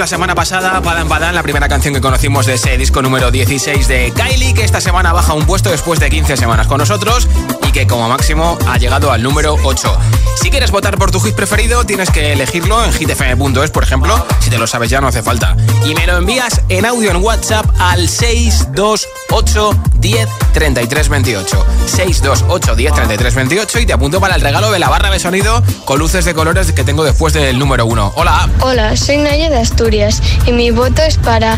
La 0.04 0.08
semana 0.08 0.36
pasada, 0.36 0.82
Padan 0.82 1.08
Padan, 1.08 1.34
la 1.34 1.44
primera 1.44 1.70
canción 1.70 1.94
que 1.94 2.02
conocimos 2.02 2.46
de 2.46 2.56
ese 2.56 2.78
disco 2.78 3.02
número 3.02 3.32
16 3.32 3.88
de 3.88 4.12
Kylie, 4.14 4.54
que 4.54 4.66
esta 4.66 4.82
semana 4.82 5.14
baja 5.14 5.32
un 5.32 5.46
puesto 5.46 5.70
después 5.70 5.98
de 6.02 6.10
15 6.10 6.36
semanas 6.36 6.68
con 6.68 6.80
nosotros 6.80 7.26
y 7.66 7.72
que 7.72 7.88
como 7.88 8.10
máximo 8.10 8.58
ha 8.68 8.78
llegado 8.78 9.14
al 9.14 9.24
número 9.24 9.56
8. 9.64 9.98
Si 10.42 10.50
quieres 10.50 10.72
votar 10.72 10.98
por 10.98 11.10
tu 11.10 11.22
hit 11.22 11.36
preferido, 11.36 11.86
tienes 11.86 12.10
que 12.12 12.34
elegirlo 12.34 12.84
en 12.84 12.92
hitfm.es, 12.92 13.72
por 13.72 13.84
ejemplo. 13.84 14.28
Si 14.42 14.50
te 14.50 14.58
lo 14.58 14.68
sabes 14.68 14.90
ya, 14.90 15.00
no 15.00 15.08
hace 15.08 15.24
falta. 15.24 15.56
Y 15.86 15.96
me 15.96 16.06
lo 16.06 16.18
envías 16.18 16.60
en 16.68 16.86
audio 16.86 17.10
en 17.12 17.24
WhatsApp 17.24 17.66
al 17.80 18.10
628 18.10 19.93
10 20.04 20.28
33 20.54 21.08
28. 21.10 21.66
628 21.88 22.76
10 22.76 22.94
33 22.94 23.36
28 23.36 23.80
y 23.80 23.86
te 23.86 23.94
apunto 23.94 24.20
para 24.20 24.36
el 24.36 24.42
regalo 24.42 24.70
de 24.70 24.78
la 24.78 24.90
barra 24.90 25.10
de 25.10 25.18
sonido 25.18 25.64
con 25.86 25.98
luces 25.98 26.26
de 26.26 26.34
colores 26.34 26.74
que 26.74 26.84
tengo 26.84 27.06
después 27.06 27.34
del 27.34 27.58
número 27.58 27.86
1. 27.86 28.12
Hola. 28.16 28.50
Hola, 28.60 28.98
soy 28.98 29.18
Naya 29.18 29.50
de 29.50 29.58
Asturias 29.58 30.22
y 30.46 30.52
mi 30.52 30.72
voto 30.72 31.02
es 31.02 31.18
para 31.18 31.58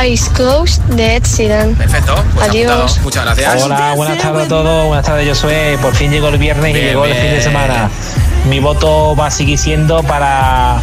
Eyes 0.00 0.30
Closed 0.34 0.80
de 0.94 1.16
Ed 1.16 1.24
Sheeran. 1.24 1.74
Perfecto. 1.74 2.14
Pues 2.34 2.48
Adiós. 2.48 2.70
apuntado. 2.72 3.02
Muchas 3.02 3.24
gracias. 3.24 3.62
Hola, 3.64 3.94
buenas 3.96 4.18
tardes 4.18 4.46
a 4.46 4.48
todos. 4.48 4.86
Buenas 4.86 5.04
tardes, 5.04 5.26
yo 5.26 5.34
soy. 5.34 5.76
Por 5.82 5.92
fin 5.94 6.12
llegó 6.12 6.28
el 6.28 6.38
viernes 6.38 6.72
Bien, 6.72 6.86
y 6.86 6.88
llegó 6.90 7.04
el 7.04 7.12
fin 7.12 7.22
de 7.24 7.30
bien. 7.30 7.42
semana. 7.42 7.90
Mi 8.48 8.60
voto 8.60 9.16
va 9.16 9.26
a 9.26 9.30
seguir 9.32 9.58
siendo 9.58 10.02
para 10.04 10.80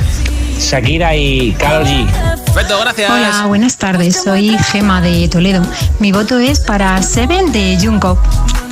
Shakira 0.60 1.16
y 1.16 1.54
Karol 1.54 1.86
G. 1.86 2.37
Hola, 3.14 3.46
buenas 3.46 3.78
tardes. 3.78 4.24
Soy 4.24 4.50
Gema 4.72 5.00
de 5.00 5.28
Toledo. 5.30 5.62
Mi 6.00 6.12
voto 6.12 6.40
es 6.40 6.60
para 6.60 7.04
Seven 7.04 7.52
de 7.52 7.78
Jungkook. 7.80 8.18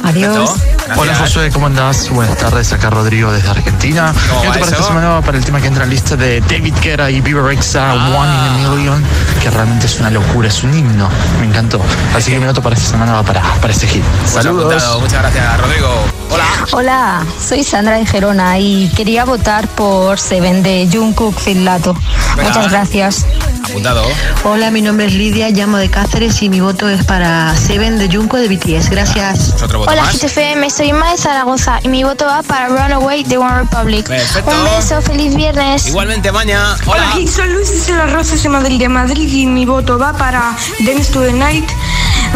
Adiós. 0.05 0.51
Hola 0.97 1.15
Josué, 1.15 1.49
¿cómo 1.51 1.65
andás? 1.65 2.09
Buenas 2.09 2.37
tardes, 2.37 2.71
acá 2.71 2.89
Rodrigo 2.91 3.31
desde 3.31 3.49
Argentina. 3.49 4.13
¿Cómo 4.29 4.41
¿Qué 4.43 4.47
te 4.51 4.59
parece 4.59 4.83
semana 4.83 5.19
para 5.21 5.37
el 5.37 5.43
tema 5.43 5.59
que 5.59 5.67
entra 5.67 5.83
en 5.83 5.89
la 5.89 5.93
lista 5.95 6.15
de 6.15 6.41
David 6.41 6.75
Guetta 6.81 7.09
y 7.09 7.21
Bieber 7.21 7.43
Rexa, 7.43 7.91
Ah. 7.91 8.11
One 8.15 8.31
in 8.31 8.65
a 8.65 8.69
Million, 8.75 9.03
que 9.41 9.49
realmente 9.49 9.87
es 9.87 9.99
una 9.99 10.11
locura, 10.11 10.47
es 10.47 10.63
un 10.63 10.73
himno, 10.77 11.09
me 11.39 11.47
encantó. 11.47 11.81
Así 12.15 12.31
que 12.31 12.39
mi 12.39 12.45
voto 12.45 12.61
para 12.61 12.75
esta 12.75 12.89
semana 12.91 13.13
va 13.13 13.23
para, 13.23 13.41
para 13.61 13.73
este 13.73 13.87
hit. 13.87 14.03
Saludos. 14.31 14.83
Muchas 15.01 15.21
gracias, 15.21 15.59
Rodrigo. 15.59 15.89
Hola. 16.29 16.45
Hola, 16.71 17.25
soy 17.39 17.63
Sandra 17.63 17.97
de 17.97 18.05
Gerona 18.05 18.57
y 18.59 18.89
quería 18.95 19.25
votar 19.25 19.67
por 19.69 20.19
Seven 20.19 20.61
de 20.63 20.87
Jungkook 20.91 21.39
Finlato. 21.39 21.95
Venga. 22.35 22.49
Muchas 22.49 22.71
gracias. 22.71 23.25
Apuntado. 23.63 24.03
Hola, 24.43 24.69
mi 24.71 24.81
nombre 24.81 25.07
es 25.07 25.13
Lidia, 25.13 25.49
llamo 25.49 25.77
de 25.77 25.89
Cáceres 25.89 26.41
y 26.41 26.49
mi 26.49 26.59
voto 26.61 26.87
es 26.89 27.03
para 27.05 27.55
Seven 27.55 27.97
de 27.97 28.15
Junco 28.15 28.37
de 28.37 28.47
BTS. 28.47 28.89
Gracias. 28.89 29.53
Otro 29.63 29.79
voto 29.79 29.89
Hola. 30.01 30.11
GTFM, 30.11 30.69
soy 30.69 30.89
Ima 30.89 31.11
de 31.11 31.17
Zaragoza 31.17 31.79
y 31.81 31.87
mi 31.87 32.03
voto 32.03 32.25
va 32.25 32.43
para 32.43 32.67
Runaway 32.67 33.23
de 33.23 33.37
One 33.37 33.59
Republic. 33.59 34.05
Perfecto. 34.05 34.51
Un 34.51 34.63
beso, 34.65 35.01
feliz 35.01 35.33
viernes. 35.35 35.87
Igualmente, 35.87 36.31
Maña. 36.33 36.75
Hola, 36.85 37.13
Hola. 37.15 37.31
soy 37.31 37.49
Luis 37.49 37.87
de 37.87 37.93
las 37.93 38.11
Rosas 38.11 38.43
de 38.43 38.49
Madrid, 38.49 38.77
de 38.77 38.89
Madrid 38.89 39.31
y 39.31 39.45
mi 39.45 39.65
voto 39.65 39.97
va 39.97 40.11
para 40.13 40.55
Dance 40.85 41.13
to 41.13 41.21
the 41.21 41.31
Night 41.31 41.69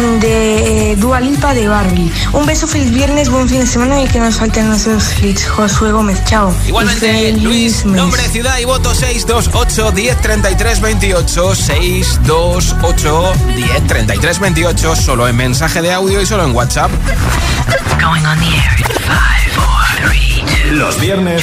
de 0.00 0.96
Dua 0.98 1.20
Lipa 1.20 1.52
de 1.52 1.68
Barbie. 1.68 2.10
Un 2.32 2.46
beso, 2.46 2.66
feliz 2.66 2.90
viernes, 2.90 3.28
buen 3.28 3.48
fin 3.48 3.60
de 3.60 3.66
semana 3.66 4.00
y 4.00 4.08
que 4.08 4.18
nos 4.18 4.36
falten 4.36 4.68
nuestros 4.68 5.22
hits. 5.22 5.46
Josué 5.48 5.92
Gómez, 5.92 6.24
chao. 6.24 6.54
Igualmente, 6.66 7.32
Luis, 7.32 7.84
mes. 7.84 7.96
nombre, 7.96 8.22
ciudad 8.28 8.58
y 8.58 8.64
voto 8.64 8.94
628 8.94 9.92
10 9.92 10.20
33 10.20 10.80
28. 10.80 11.54
628 11.54 13.32
10 13.54 13.86
33 13.86 14.38
28. 14.40 14.96
Solo 14.96 15.28
en 15.28 15.36
mensaje 15.36 15.82
de 15.82 15.92
audio 15.92 16.22
y 16.22 16.26
solo 16.26 16.44
en 16.44 16.54
WhatsApp. 16.56 16.90
Going 18.00 18.24
on 18.24 18.38
the 18.38 18.46
air 18.46 18.78
in 18.78 18.86
five, 19.04 19.50
four, 19.54 20.08
three, 20.08 20.72
Los 20.72 20.98
viernes 20.98 21.42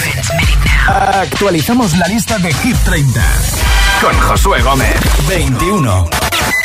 actualizamos 0.88 1.96
la 1.98 2.08
lista 2.08 2.40
de 2.40 2.54
Hit 2.54 2.78
30 2.86 3.22
con 4.02 4.18
Josué 4.20 4.62
Gómez. 4.62 4.96
21. 5.28 6.17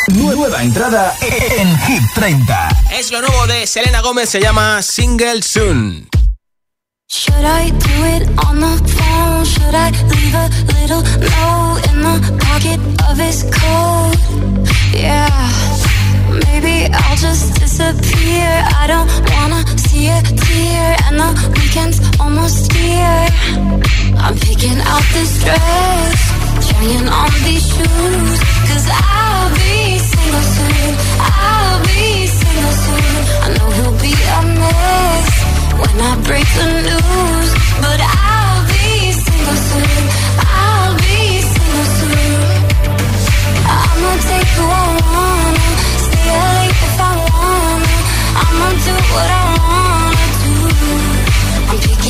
Nueva 0.08 0.62
entrada 0.62 1.14
en 1.20 1.78
Hit 1.80 2.02
30. 2.14 2.68
Es 2.92 3.10
lo 3.10 3.20
nuevo 3.20 3.46
de 3.46 3.66
Selena 3.66 4.00
Gómez, 4.00 4.28
se 4.28 4.40
llama 4.40 4.82
Single 4.82 5.42
Soon. 5.42 6.08
Should 7.08 7.44
I 7.44 7.70
do 7.70 8.04
it 8.06 8.28
on 8.46 8.60
the 8.60 8.76
phone? 8.88 9.44
Should 9.44 9.74
I 9.74 9.90
leave 10.08 10.34
a 10.34 10.48
little 10.80 11.02
note 11.02 11.80
in 11.90 12.00
the 12.00 12.44
pocket 12.44 12.80
of 13.08 13.18
his 13.18 13.44
coat? 13.44 14.16
Yeah, 14.94 15.28
maybe 16.46 16.92
I'll 16.92 17.16
just 17.16 17.60
disappear. 17.60 18.64
I 18.80 18.86
don't 18.86 19.08
wanna 19.30 19.64
a 19.94 20.22
tear, 20.22 20.96
and 21.06 21.18
the 21.20 21.30
weekend's 21.54 22.00
almost 22.18 22.72
here. 22.72 23.28
I'm 24.24 24.36
picking 24.36 24.78
out 24.80 25.04
this 25.12 25.42
dress, 25.44 26.18
trying 26.68 27.08
on 27.08 27.32
these 27.44 27.66
shoes, 27.72 28.32
cause 28.68 28.86
I'll 28.88 29.50
be 29.52 29.98
single 29.98 30.46
soon. 30.56 30.92
I'll 31.20 31.80
be 31.84 32.26
single 32.26 32.76
soon. 32.84 33.14
I 33.44 33.48
know 33.56 33.68
he'll 33.76 33.98
be 34.00 34.14
a 34.16 34.40
mess 34.60 35.28
when 35.80 35.96
I 36.00 36.12
break 36.24 36.46
the 36.58 36.68
news. 36.88 37.48
But 37.84 38.00
I'll 38.00 38.64
be 38.72 39.12
single 39.12 39.60
soon. 39.68 40.02
I'll 40.40 40.94
be 41.04 41.20
single 41.52 41.88
soon. 41.98 42.40
I'ma 43.76 44.12
take 44.30 44.50
who 44.56 44.64
I 44.64 44.88
wanna, 45.12 45.68
stay 46.06 46.28
late 46.56 46.80
if 46.86 47.00
I 47.00 47.12
wanna. 47.28 47.94
I'ma 48.42 48.68
do 48.86 48.94
what 49.12 49.30
I 49.30 49.56
do. 49.56 49.81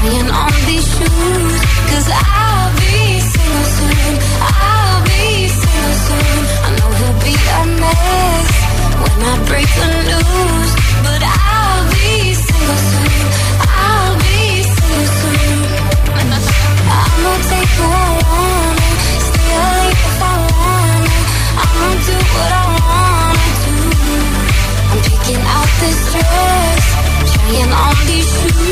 trying 0.00 0.30
on 0.30 0.52
these 0.66 0.86
shoes. 0.96 1.58
Cause 1.90 2.08
I'll 2.12 2.70
be 2.78 3.20
single 3.20 3.68
soon. 3.76 4.14
I'll 4.40 5.02
be 5.04 5.48
single 5.48 5.96
soon. 6.06 6.40
I 6.66 6.68
know 6.76 6.90
he'll 6.98 7.20
be 7.26 7.34
a 7.34 7.62
mess 7.82 8.50
when 9.02 9.18
I 9.30 9.34
break 9.48 9.68
the 9.80 9.90
news. 10.10 10.70
But 11.04 11.22
I'll 11.22 11.84
be 11.94 12.34
single 12.34 12.80
soon. 12.90 13.24
I'll 13.86 14.16
be 14.22 14.62
single 14.76 15.08
soon. 15.20 15.58
I'ma 16.98 17.32
take 17.50 17.72
who 17.78 17.86
I 17.86 18.10
wanna, 18.24 18.88
stay 19.28 19.50
late 19.58 20.00
if 20.08 20.22
I 20.22 20.34
wanna. 20.52 21.16
I'ma 21.62 21.88
do 22.06 22.16
what 22.34 22.52
I 22.58 22.66
wanna 22.86 23.48
do. 23.64 23.76
I'm 24.90 25.00
picking 25.08 25.42
out 25.56 25.70
this 25.82 26.00
dress, 26.12 26.84
trying 27.34 27.72
on 27.84 27.96
these 28.06 28.30
shoes. 28.38 28.67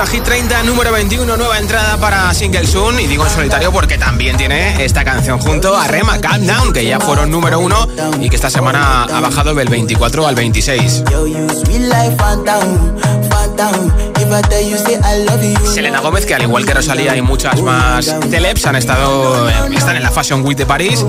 Solitario 0.00 0.02
a 0.02 0.06
Hit 0.06 0.22
30, 0.24 0.62
número 0.64 0.92
21, 0.92 1.36
nueva 1.36 1.58
entrada 1.58 1.96
para 1.98 2.32
Single 2.32 2.66
Soon. 2.66 3.00
Y 3.00 3.06
digo 3.06 3.24
en 3.24 3.30
solitario 3.30 3.72
porque 3.72 3.98
también 3.98 4.36
tiene 4.36 4.84
esta 4.84 5.04
canción 5.04 5.38
junto 5.38 5.76
a 5.76 5.86
Rema, 5.86 6.20
Calm 6.20 6.46
Down, 6.46 6.72
que 6.72 6.84
ya 6.84 7.00
fueron 7.00 7.30
número 7.30 7.60
1 7.60 7.88
y 8.20 8.30
que 8.30 8.36
esta 8.36 8.50
semana 8.50 9.04
ha 9.04 9.20
bajado 9.20 9.54
del 9.54 9.68
24 9.68 10.26
al 10.26 10.34
26. 10.34 11.04
Selena 15.72 16.00
Gómez, 16.00 16.26
que 16.26 16.34
al 16.34 16.42
igual 16.42 16.64
que 16.64 16.74
Rosalía 16.74 17.16
y 17.16 17.22
muchas 17.22 17.60
más 17.62 18.14
celebs 18.30 18.66
han 18.66 18.76
estado, 18.76 19.48
están 19.70 19.96
en 19.96 20.02
la 20.02 20.10
Fashion 20.10 20.44
Week 20.44 20.56
de 20.56 20.66
París. 20.66 21.04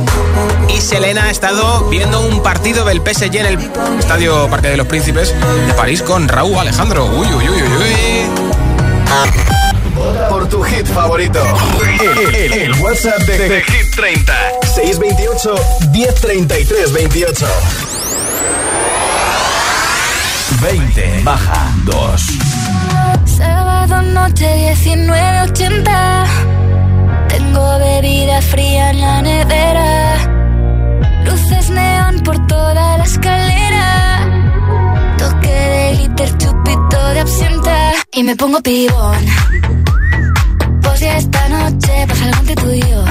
Y 0.70 0.82
Selena 0.82 1.26
ha 1.26 1.32
estado 1.32 1.88
viendo 1.90 2.22
un 2.22 2.42
partido 2.42 2.86
del 2.86 3.02
PSG 3.02 3.36
en 3.36 3.46
el 3.46 3.72
Estadio 4.00 4.48
Parque 4.50 4.70
de 4.70 4.78
los 4.78 4.88
Príncipes 4.88 5.34
de 5.68 5.74
París 5.74 6.02
con 6.02 6.28
Raúl 6.28 6.58
Alejandro. 6.58 7.06
Uy, 7.06 7.28
uy, 7.28 7.50
uy, 7.50 7.62
uy, 7.62 8.41
Por 10.30 10.48
tu 10.48 10.62
hit 10.64 10.86
favorito. 10.88 11.40
El, 12.02 12.36
el- 12.36 12.54
el 12.54 12.74
WhatsApp 12.82 13.20
de, 13.24 13.38
de 13.38 13.62
Hit 13.62 13.96
30. 13.96 14.34
628 14.64 15.56
1033 15.92 16.94
28. 16.94 17.46
20 20.62 21.22
baja 21.24 21.72
2. 21.86 22.22
Sábado 23.38 24.02
noche 24.02 24.74
19.80 24.86 26.26
Tengo 27.30 27.80
bebida 27.80 28.42
fría 28.42 28.92
en 28.92 29.02
la 29.02 29.22
nevera 29.22 29.81
me 38.32 38.38
pongo 38.38 38.62
pibón. 38.62 39.26
Pues 40.82 41.00
ya 41.02 41.18
esta 41.18 41.50
noche 41.50 42.06
pasa 42.08 42.26
algo 42.26 42.40
entre 42.40 42.56
tú 42.56 42.72
y 42.72 42.80
yo 42.80 43.11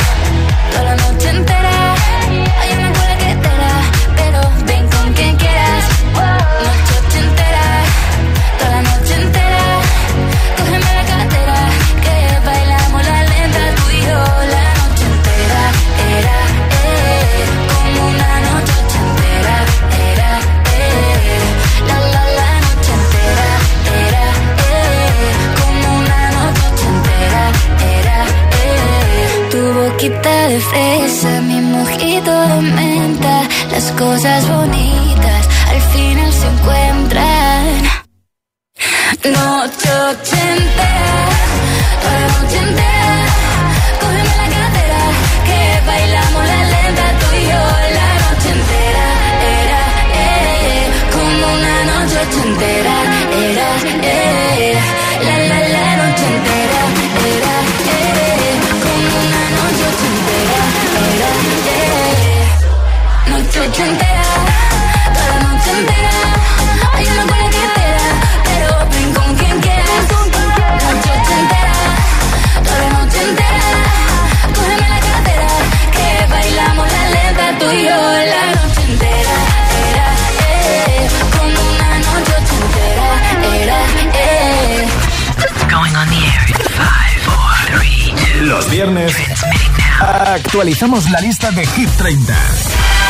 actualizamos 90.81 91.11
la 91.11 91.21
lista 91.21 91.51
de 91.51 91.63
Hit 91.63 91.89
30 91.95 92.33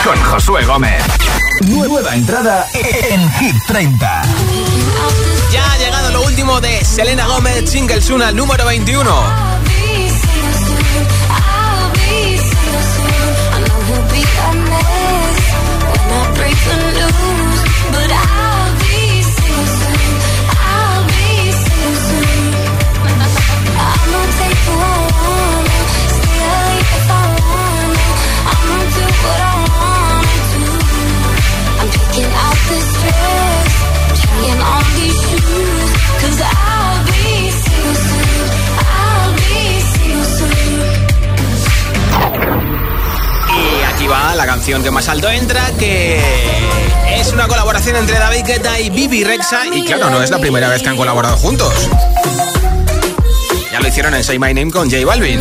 con 0.03 0.21
Josué 0.23 0.65
Gómez. 0.65 1.01
Nueva 1.67 2.13
entrada 2.15 2.67
en 2.73 3.31
Hit 3.33 3.55
30. 3.65 4.21
Ya 5.53 5.71
ha 5.71 5.77
llegado 5.77 6.11
lo 6.11 6.23
último 6.23 6.59
de 6.59 6.83
Selena 6.83 7.27
Gómez, 7.27 7.69
Single 7.69 8.01
Suna 8.01 8.33
número 8.33 8.65
21. 8.65 9.50
Canción 44.61 44.83
que 44.83 44.91
más 44.91 45.09
alto 45.09 45.27
entra, 45.27 45.71
que 45.79 46.21
es 47.15 47.33
una 47.33 47.47
colaboración 47.47 47.95
entre 47.95 48.19
David 48.19 48.45
Guetta 48.45 48.79
y 48.79 48.91
Bibi 48.91 49.23
Rexa. 49.23 49.65
Y 49.73 49.83
claro, 49.85 50.11
no 50.11 50.21
es 50.21 50.29
la 50.29 50.37
primera 50.37 50.69
vez 50.69 50.83
que 50.83 50.89
han 50.89 50.97
colaborado 50.97 51.35
juntos. 51.37 51.73
Ya 53.71 53.79
lo 53.79 53.87
hicieron 53.87 54.13
en 54.13 54.23
Say 54.23 54.37
My 54.37 54.53
Name 54.53 54.69
con 54.69 54.87
J 54.87 55.03
Balvin. 55.03 55.39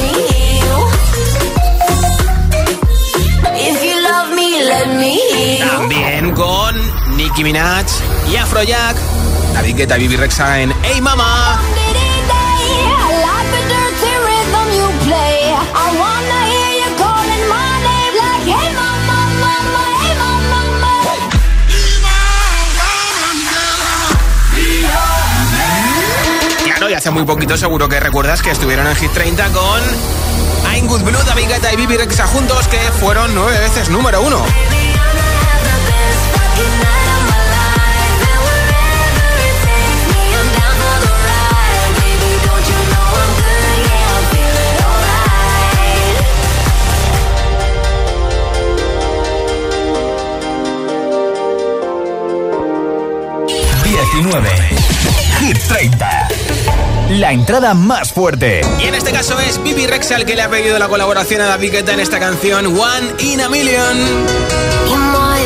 También 5.59 6.33
con 6.33 7.17
Nicki 7.19 7.45
Minaj 7.45 7.85
y 8.33 8.37
Afrojack. 8.37 8.97
David 9.53 9.77
Guetta 9.77 9.99
y 9.99 10.01
Bibi 10.01 10.17
Rexa 10.17 10.63
en 10.63 10.73
Hey 10.83 11.03
Mama. 11.03 11.61
Muy 27.13 27.25
poquito 27.25 27.57
seguro 27.57 27.89
que 27.89 27.99
recuerdas 27.99 28.43
que 28.43 28.51
estuvieron 28.51 28.87
en 28.87 28.95
Hit 28.95 29.11
30 29.13 29.49
con 29.53 29.81
I'm 30.73 30.87
Good 30.87 31.03
Blue, 31.03 31.19
David 31.25 31.49
Guetta 31.49 31.73
y 31.73 31.77
Bibi 31.77 31.97
Rexa 31.97 32.27
juntos, 32.27 32.69
que 32.69 32.79
fueron 32.79 33.35
nueve 33.35 33.59
veces 33.59 33.89
número 33.91 34.23
uno. 34.23 34.45
Hit 55.41 55.59
30. 55.69 56.30
La 57.11 57.33
entrada 57.33 57.75
más 57.75 58.13
fuerte. 58.13 58.61
Y 58.79 58.85
en 58.85 58.95
este 58.95 59.11
caso 59.11 59.39
es 59.41 59.61
Bibi 59.63 59.89
Rexa 59.89 60.15
el 60.15 60.25
que 60.25 60.37
le 60.37 60.43
ha 60.43 60.49
pedido 60.49 60.79
la 60.79 60.89
colaboración 60.89 61.41
a 61.41 61.47
David 61.47 61.73
Guetta 61.73 61.93
en 61.93 61.99
esta 61.99 62.21
canción 62.21 62.67
One 62.67 63.15
in 63.19 63.41
a 63.41 63.49
Million. 63.49 63.99
My 64.89 65.41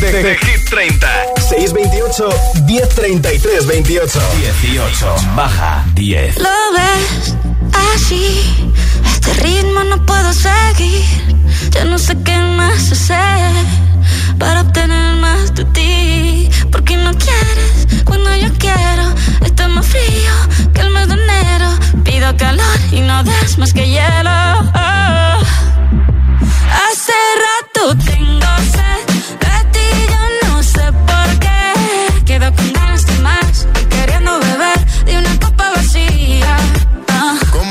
de, 0.00 0.36
Hit 0.36 0.70
30. 0.70 1.06
628 1.36 2.28
1033 2.66 3.66
28. 3.66 4.20
18. 4.62 5.14
Baja 5.36 5.84
10. 5.94 6.38
Lo 6.38 6.48
ves 6.74 7.36
así. 7.94 8.72
Este 9.04 9.34
ritmo 9.34 9.84
no 9.84 10.04
puedo 10.06 10.32
seguir. 10.32 11.04
Ya 11.70 11.84
no 11.84 11.98
sé 11.98 12.16
qué 12.24 12.36
más 12.36 12.90
hacer 12.92 13.66
para 14.38 14.62
obtener 14.62 15.16
más 15.16 15.54
de 15.54 15.64
ti. 15.66 16.50
Porque 16.72 16.96
no 16.96 17.12
quieres 17.12 18.02
cuando 18.04 18.34
yo 18.36 18.48
quiero. 18.58 19.14
Está 19.44 19.68
más 19.68 19.86
frío 19.86 20.32
que 20.72 20.80
el 20.80 20.90
mes 20.90 21.08
de 21.08 21.14
enero. 21.14 21.68
Pido 22.04 22.34
calor 22.36 22.78
y 22.92 23.00
no 23.00 23.22
das 23.24 23.58
más 23.58 23.72
que 23.72 23.86
hielo. 23.86 24.87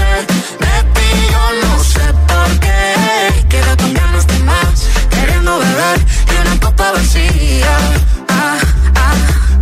de 0.00 0.82
ti, 0.94 1.10
yo 1.30 1.68
no 1.68 1.84
sé 1.84 2.06
por 2.28 2.60
qué. 2.60 3.44
Quedo 3.48 3.76
con 3.76 3.94
ganas 3.94 4.26
de 4.26 4.38
más, 4.40 4.88
queriendo 5.10 5.58
beber 5.58 6.00
y 6.30 6.46
una 6.46 6.60
copa 6.60 6.92
vacía. 6.92 7.76
Ah, 8.28 8.58
ah, 8.96 9.14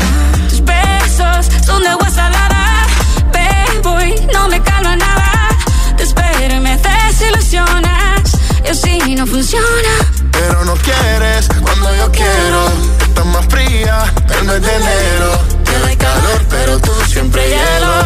ah. 0.02 0.48
Tus 0.48 0.64
besos 0.64 1.46
son 1.64 1.82
de 1.82 1.88
agua 1.88 2.10
salada, 2.10 2.86
bebo 3.32 4.00
y 4.00 4.14
no 4.32 4.48
me 4.48 4.60
calma 4.62 4.96
nada. 4.96 5.48
Te 5.96 6.04
espero 6.04 6.54
y 6.56 6.60
me 6.60 6.76
desilusionas, 6.76 8.22
y 8.64 8.68
así 8.68 9.14
no 9.14 9.26
funciona. 9.26 9.94
Pero 10.32 10.64
no 10.64 10.74
quieres 10.76 11.48
cuando 11.62 11.94
yo 11.96 12.10
quiero, 12.12 12.68
estás 13.02 13.26
más 13.26 13.46
fría, 13.46 14.04
el 14.38 14.44
mes 14.46 14.62
de 14.62 14.76
enero. 14.76 15.38
Te 15.64 15.78
doy 15.78 15.96
calor, 15.96 16.46
pero 16.48 16.78
tú 16.78 16.92
siempre 17.06 17.48
hielo. 17.48 17.99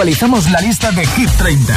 Actualizamos 0.00 0.50
la 0.50 0.62
lista 0.62 0.90
de 0.92 1.04
Hit 1.04 1.28
30 1.36 1.74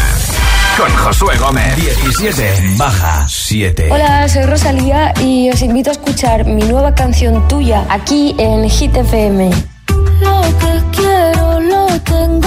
con 0.77 0.89
Josué 0.95 1.35
Gómez. 1.39 1.75
17 1.75 2.75
baja 2.77 3.27
7. 3.27 3.89
Hola, 3.91 4.29
soy 4.29 4.45
Rosalía 4.45 5.13
y 5.21 5.49
os 5.49 5.61
invito 5.61 5.89
a 5.89 5.91
escuchar 5.91 6.45
mi 6.45 6.63
nueva 6.63 6.95
canción 6.95 7.45
tuya 7.49 7.85
aquí 7.89 8.33
en 8.39 8.69
Hit 8.69 8.95
FM. 8.95 9.49
Lo 10.21 10.41
que 10.57 10.81
quiero 10.95 11.59
lo 11.59 11.99
tengo 11.99 12.42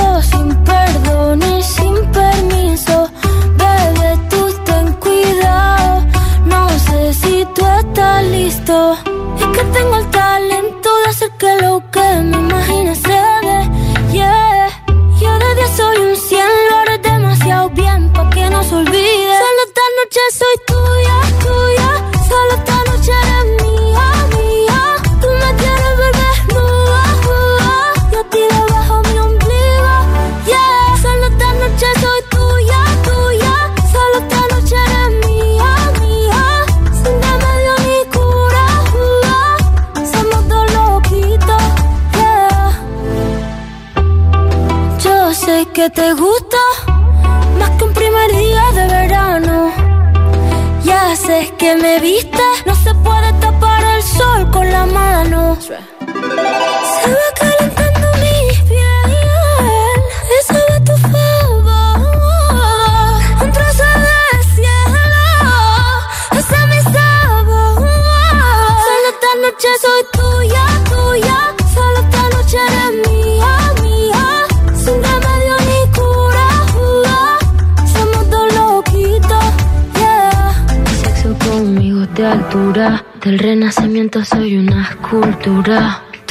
te 46.06 46.14
gusta 46.14 46.45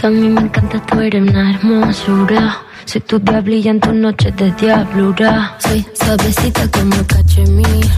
a 0.05 0.09
mí 0.11 0.29
me 0.29 0.41
encanta, 0.41 0.79
tú 0.85 0.99
eres 0.99 1.21
una 1.21 1.51
hermosura. 1.51 2.57
Soy 2.85 3.01
tu 3.01 3.17
diablilla 3.19 3.71
en 3.71 3.79
tus 3.79 3.93
noches 3.93 4.35
de 4.35 4.51
diablura. 4.51 5.57
Soy 5.59 5.85
suavecita 5.99 6.67
como 6.69 6.95
cachemir. 7.07 7.89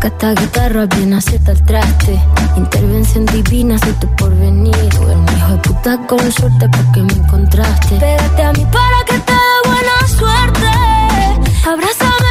Que 0.00 0.08
esta 0.08 0.34
guitarra 0.34 0.86
bien 0.86 1.14
acepta 1.14 1.52
el 1.52 1.64
traste. 1.64 2.20
Intervención 2.56 3.24
divina, 3.26 3.78
soy 3.78 3.92
tu 3.92 4.08
porvenir. 4.16 4.74
Un 5.00 5.36
hijo 5.36 5.52
de 5.52 5.58
puta 5.58 5.96
con 6.06 6.32
suerte 6.32 6.68
porque 6.68 7.02
me 7.02 7.12
encontraste. 7.12 7.96
Pégate 7.96 8.42
a 8.42 8.52
mí 8.52 8.66
para 8.72 9.04
que 9.06 9.18
te 9.20 9.32
dé 9.32 9.68
buena 9.68 10.08
suerte. 10.08 10.68
Abrázame 11.64 12.21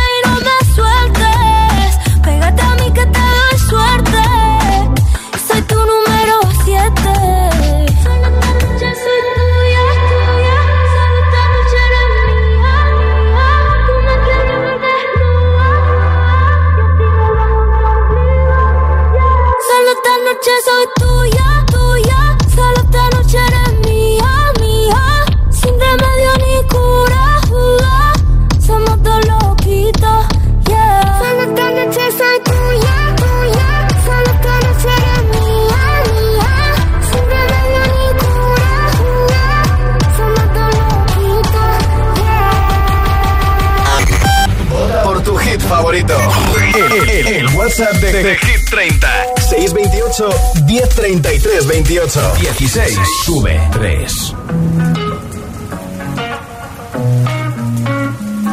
WhatsApp 47.71 47.99
de, 47.99 48.11
de 48.11 48.37
Hit 48.39 48.69
30. 48.69 49.07
628 49.35 50.35
1033 50.65 51.65
28. 51.65 52.19
16. 52.55 53.05
Sube 53.23 53.59
3. 53.71 54.33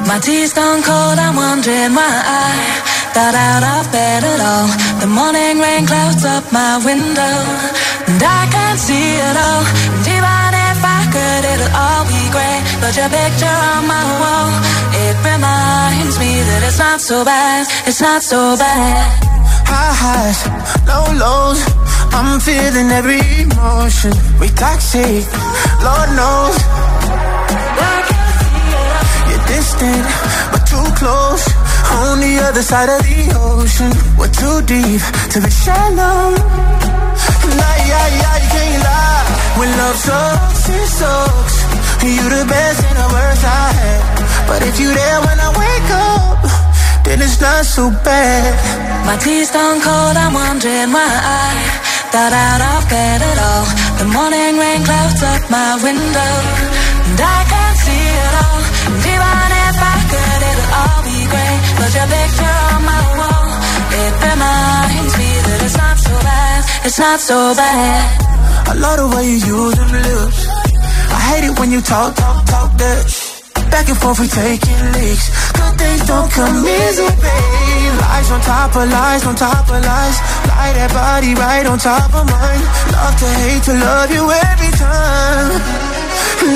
My 0.07 0.19
tea's 0.21 0.53
gone 0.53 0.83
cold, 0.83 1.19
I'm 1.19 1.35
wondering 1.35 1.95
why 1.95 2.23
I 2.25 2.55
got 3.13 3.35
out 3.35 3.65
of 3.65 3.91
bed 3.91 4.23
at 4.23 4.41
all. 4.41 4.69
The 5.01 5.07
morning 5.07 5.59
rain 5.59 5.85
clouds 5.87 6.25
up 6.25 6.53
my 6.53 6.79
window, 6.85 7.37
and 8.07 8.23
I 8.23 8.47
can't 8.51 8.79
see 8.79 9.17
it 9.19 9.37
all. 9.37 9.65
And 9.99 10.07
even 10.07 10.58
it'll 11.59 11.77
all 11.77 12.05
be 12.07 12.23
great. 12.31 12.63
But 12.81 12.93
your 12.97 13.11
picture 13.11 13.59
on 13.75 13.83
my 13.87 14.05
wall, 14.23 14.51
it 14.95 15.17
reminds 15.27 16.19
me 16.19 16.33
that 16.49 16.61
it's 16.69 16.79
not 16.79 17.01
so 17.01 17.25
bad, 17.25 17.67
it's 17.87 18.01
not 18.01 18.23
so 18.23 18.57
bad. 18.57 19.07
High 19.67 19.95
highs, 20.03 20.41
low 20.87 21.07
lows. 21.19 21.61
I'm 22.15 22.41
feeling 22.41 22.91
every 22.91 23.21
emotion. 23.43 24.13
We 24.41 24.49
toxic, 24.49 25.27
Lord 25.83 26.11
knows. 26.19 26.57
You're 29.29 29.47
distant, 29.47 30.05
but 30.53 30.63
too 30.67 30.89
close. 30.97 31.45
On 31.91 32.21
the 32.21 32.39
other 32.47 32.63
side 32.63 32.89
of 32.89 33.03
the 33.03 33.21
ocean. 33.37 33.91
We're 34.19 34.29
too 34.29 34.63
deep 34.67 35.03
to 35.33 35.41
be 35.41 35.51
shallow. 35.51 36.98
Nah, 37.59 37.77
yeah, 37.91 38.07
yeah, 38.21 38.37
you 38.43 38.51
can't 38.57 38.83
lie. 38.89 39.25
When 39.59 39.71
love 39.81 39.99
sucks, 40.07 40.69
it 40.71 40.89
sucks. 40.99 41.57
You 42.09 42.25
the 42.31 42.45
best 42.49 42.81
and 42.89 42.97
the 42.97 43.09
worst 43.13 43.45
I 43.45 43.69
had. 43.81 44.03
But 44.49 44.61
if 44.69 44.81
you're 44.81 44.95
there 44.95 45.21
when 45.27 45.39
I 45.39 45.51
wake 45.61 45.91
up, 45.93 46.41
then 47.05 47.21
it's 47.21 47.39
not 47.41 47.65
so 47.67 47.91
bad. 48.03 48.55
My 49.05 49.17
tea's 49.21 49.51
gone 49.51 49.81
cold, 49.81 50.17
I'm 50.17 50.33
wondering 50.33 50.91
why 50.97 51.05
I 51.05 51.49
got 52.13 52.33
out 52.33 52.61
of 52.73 52.81
bed 52.89 53.21
at 53.21 53.39
all. 53.49 53.67
The 54.01 54.07
morning 54.17 54.57
rain 54.57 54.81
clouds 54.89 55.23
up 55.23 55.43
my 55.51 55.77
window, 55.85 56.33
and 57.09 57.19
I 57.21 57.39
can't 57.53 57.79
see 57.85 58.05
it 58.25 58.35
all. 58.45 58.63
And 58.89 59.05
even 59.13 59.49
if 59.69 59.77
I 59.93 59.97
could, 60.13 60.41
it'll 60.51 60.71
all 60.81 61.01
be 61.05 61.19
great. 61.33 61.61
But 61.77 61.91
your 61.93 62.09
picture 62.09 62.57
on 62.73 62.81
my 62.89 63.03
wall, 63.21 63.38
it 63.93 64.13
reminds 64.21 65.15
me 65.19 65.31
that 65.47 65.59
it's 65.65 65.77
not 65.77 65.97
so 65.99 66.15
bad, 66.21 66.61
it's 66.87 66.99
not 66.99 67.21
so 67.21 67.39
bad. 67.55 68.29
I 68.69 68.73
love 68.75 68.99
the 69.01 69.09
way 69.17 69.25
you 69.25 69.39
use 69.41 69.75
them 69.77 69.93
lips. 69.93 70.41
I 71.09 71.19
hate 71.33 71.45
it 71.49 71.59
when 71.59 71.73
you 71.73 71.81
talk, 71.81 72.15
talk, 72.15 72.45
talk 72.47 72.71
that. 72.77 73.29
Back 73.71 73.89
and 73.89 73.99
forth, 73.99 74.19
we 74.21 74.29
taking 74.29 74.81
leaks. 74.97 75.27
Good 75.53 75.75
things 75.77 76.03
don't 76.09 76.31
come 76.33 76.57
easy, 76.65 77.09
babe. 77.21 77.95
Lies 78.01 78.31
on 78.33 78.41
top 78.41 78.77
of 78.77 78.89
lies, 78.89 79.27
on 79.27 79.35
top 79.37 79.65
of 79.69 79.81
lies. 79.85 80.17
Lie 80.49 80.73
that 80.73 80.91
body 80.93 81.33
right 81.37 81.67
on 81.69 81.79
top 81.79 82.09
of 82.17 82.25
mine. 82.25 82.63
Love 82.93 83.17
to 83.21 83.29
hate 83.45 83.63
to 83.69 83.75
love 83.77 84.11
you 84.11 84.25
every 84.25 84.73
time. 84.73 85.53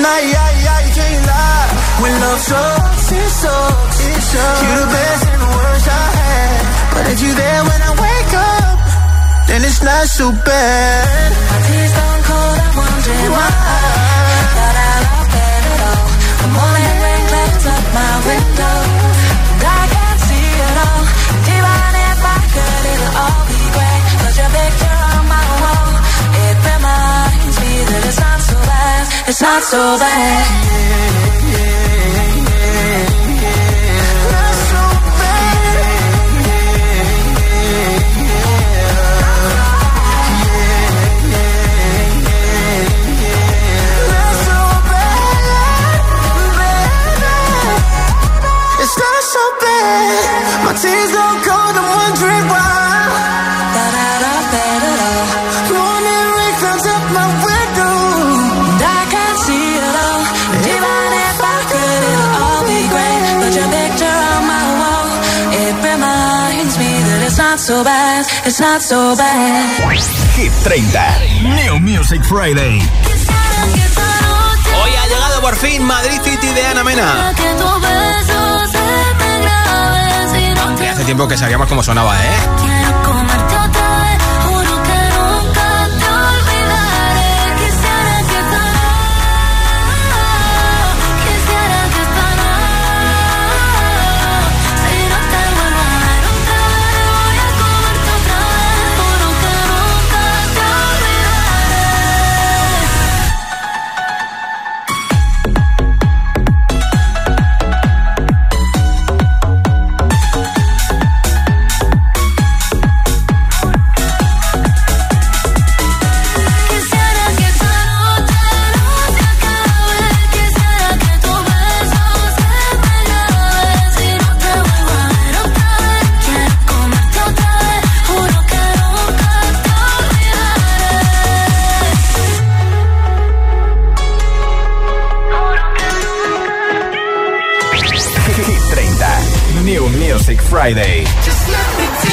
Nah, 0.01 0.19
yeah, 0.25 0.49
yeah, 0.65 0.79
you 0.85 0.91
can't 0.97 1.25
lie. 1.29 1.69
When 2.01 2.13
love 2.17 2.39
sucks, 2.39 3.11
it 3.13 3.29
sucks. 3.29 3.97
It 4.09 4.21
sucks. 4.33 4.61
You're 4.65 4.79
the 4.81 4.89
best 4.89 5.23
and 5.29 5.41
the 5.41 5.49
worst 5.53 5.87
I. 5.89 6.12
But 6.93 7.05
if 7.09 7.19
you 7.25 7.33
there 7.33 7.61
when 7.65 7.81
I 7.81 7.91
wake 8.05 8.33
up, 8.37 8.77
then 9.49 9.59
it's 9.65 9.81
not 9.81 10.05
so 10.07 10.31
bad. 10.31 11.29
My 11.49 11.59
tea's 11.67 11.93
gone 11.97 12.21
cold, 12.29 12.57
I'm 12.63 12.75
wondering 12.77 13.31
why 13.33 13.49
I 13.49 13.81
got 14.57 14.75
out 14.87 15.03
of 15.17 15.25
bed 15.33 15.63
at 15.73 15.81
all. 15.89 16.07
The 16.41 16.49
morning 16.53 16.97
rain 17.03 17.23
clouds 17.31 17.65
up 17.73 17.85
my 17.97 18.13
window, 18.29 18.77
and 19.53 19.65
I 19.65 19.83
can't 19.93 20.19
see 20.27 20.47
it 20.67 20.77
all. 20.85 21.03
And 21.33 21.43
even 21.57 21.91
if 22.13 22.19
I 22.21 22.37
could, 22.53 22.83
it'll 22.93 23.13
all 23.25 23.41
be 23.49 23.61
great. 23.73 24.03
But 24.21 24.33
your 24.37 24.51
picture 24.53 24.97
on 25.17 25.23
my 25.33 25.45
wall, 25.61 25.89
it 26.45 26.57
reminds 26.61 27.57
me 27.57 27.73
that 27.89 28.01
it's 28.09 28.21
not 28.21 28.39
so 28.49 28.57
bad, 28.69 29.03
it's 29.29 29.41
not 29.41 29.61
so 29.63 29.81
bad. 29.97 30.45
It's 33.03 33.22
it's 68.53 68.61
not 68.61 68.81
so 68.83 69.15
bad. 69.15 69.97
Hit 70.37 70.51
30. 70.51 70.85
New 71.41 71.79
Music 71.79 72.23
Friday. 72.23 72.77
Hoy 74.77 74.91
ha 74.95 75.07
llegado 75.07 75.41
por 75.41 75.55
fin 75.55 75.83
Madrid 75.83 76.21
City 76.21 76.53
de 76.53 76.63
Ana 76.67 76.83
Mena. 76.83 77.33
Aunque 80.65 80.87
hace 80.87 81.03
tiempo 81.03 81.27
que 81.27 81.35
sabíamos 81.35 81.67
cómo 81.67 81.81
sonaba, 81.81 82.15
¿eh? 82.23 83.02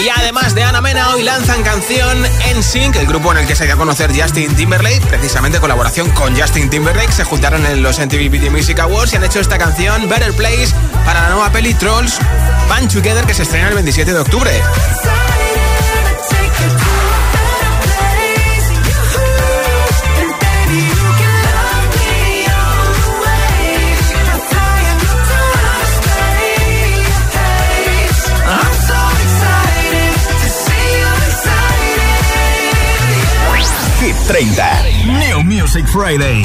Y 0.02 0.08
además 0.08 0.56
de 0.56 0.64
Ana 0.64 0.80
Mena, 0.80 1.10
hoy 1.10 1.22
lanzan 1.22 1.62
canción 1.62 2.26
en 2.48 2.62
Sync, 2.64 2.96
el 2.96 3.06
grupo 3.06 3.30
en 3.30 3.38
el 3.38 3.46
que 3.46 3.54
se 3.54 3.64
dio 3.64 3.74
a 3.74 3.76
conocer 3.76 4.10
Justin 4.12 4.56
Timberlake, 4.56 5.06
precisamente 5.06 5.60
colaboración 5.60 6.10
con 6.10 6.36
Justin 6.36 6.68
Timberlake, 6.68 7.12
se 7.12 7.22
juntaron 7.22 7.64
en 7.64 7.80
los 7.80 8.00
MTV 8.00 8.28
Video 8.28 8.50
Music 8.50 8.80
Awards 8.80 9.12
y 9.12 9.16
han 9.16 9.24
hecho 9.24 9.38
esta 9.38 9.56
canción 9.56 10.08
Better 10.08 10.32
Place 10.32 10.74
para 11.04 11.22
la 11.22 11.28
nueva 11.28 11.52
peli 11.52 11.74
Trolls 11.74 12.18
Band 12.68 12.92
Together 12.92 13.24
que 13.24 13.34
se 13.34 13.42
estrena 13.42 13.68
el 13.68 13.74
27 13.74 14.12
de 14.12 14.18
octubre. 14.18 14.50
30. 34.30 34.82
New 35.06 35.42
Music 35.42 35.84
Friday. 35.88 36.44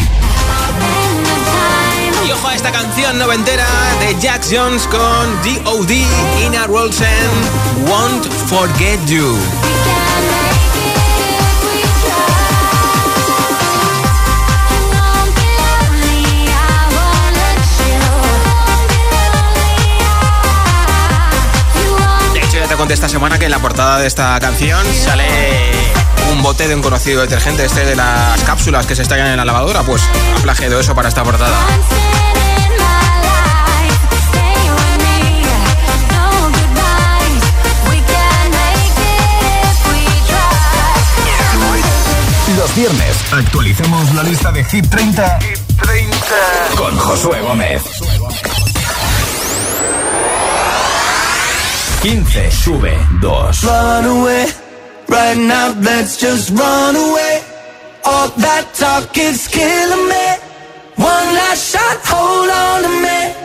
Y 2.25 2.31
ojo 2.31 2.47
a 2.47 2.55
esta 2.55 2.71
canción 2.71 3.19
noventera 3.19 3.67
de 3.99 4.19
Jack 4.19 4.43
Jones 4.49 4.87
con 4.87 5.43
D.O.D. 5.43 6.03
Ina 6.47 6.65
Rolsen, 6.65 7.07
Won't 7.87 8.25
Forget 8.47 9.05
You. 9.05 9.37
De 22.33 22.39
hecho, 22.39 22.57
ya 22.57 22.67
te 22.67 22.75
conté 22.75 22.95
esta 22.95 23.07
semana 23.07 23.37
que 23.37 23.45
en 23.45 23.51
la 23.51 23.59
portada 23.59 23.99
de 23.99 24.07
esta 24.07 24.39
canción 24.39 24.83
sale 24.91 25.75
un 26.31 26.41
bote 26.41 26.67
de 26.67 26.75
un 26.75 26.81
conocido 26.81 27.21
detergente, 27.21 27.65
este 27.65 27.85
de 27.85 27.95
las 27.95 28.41
cápsulas 28.43 28.85
que 28.85 28.95
se 28.95 29.01
estallan 29.01 29.27
en 29.27 29.37
la 29.37 29.45
lavadora, 29.45 29.83
pues 29.83 30.01
ha 30.37 30.41
plagiado 30.41 30.79
eso 30.79 30.95
para 30.95 31.09
esta 31.09 31.23
portada. 31.23 31.55
Los 42.57 42.75
viernes 42.75 43.33
actualicemos 43.33 44.13
la 44.13 44.23
lista 44.23 44.51
de 44.51 44.63
Hit 44.63 44.87
30, 44.89 45.39
Hit 45.41 45.59
30. 45.81 46.15
con 46.77 46.97
Josué 46.97 47.41
Gómez. 47.41 47.81
15 52.01 52.51
sube 52.51 52.97
2. 53.19 53.61
Right 55.15 55.37
now 55.37 55.73
let's 55.79 56.17
just 56.17 56.49
run 56.49 56.93
away. 56.93 57.41
All 58.03 58.27
that 58.35 58.65
talk 58.75 59.17
is 59.17 59.47
killing 59.47 60.09
me. 60.11 60.27
One 60.97 61.27
last 61.39 61.71
shot, 61.71 61.97
hold 62.03 62.49
on 62.51 62.83
to 62.83 62.91
me. 62.99 63.44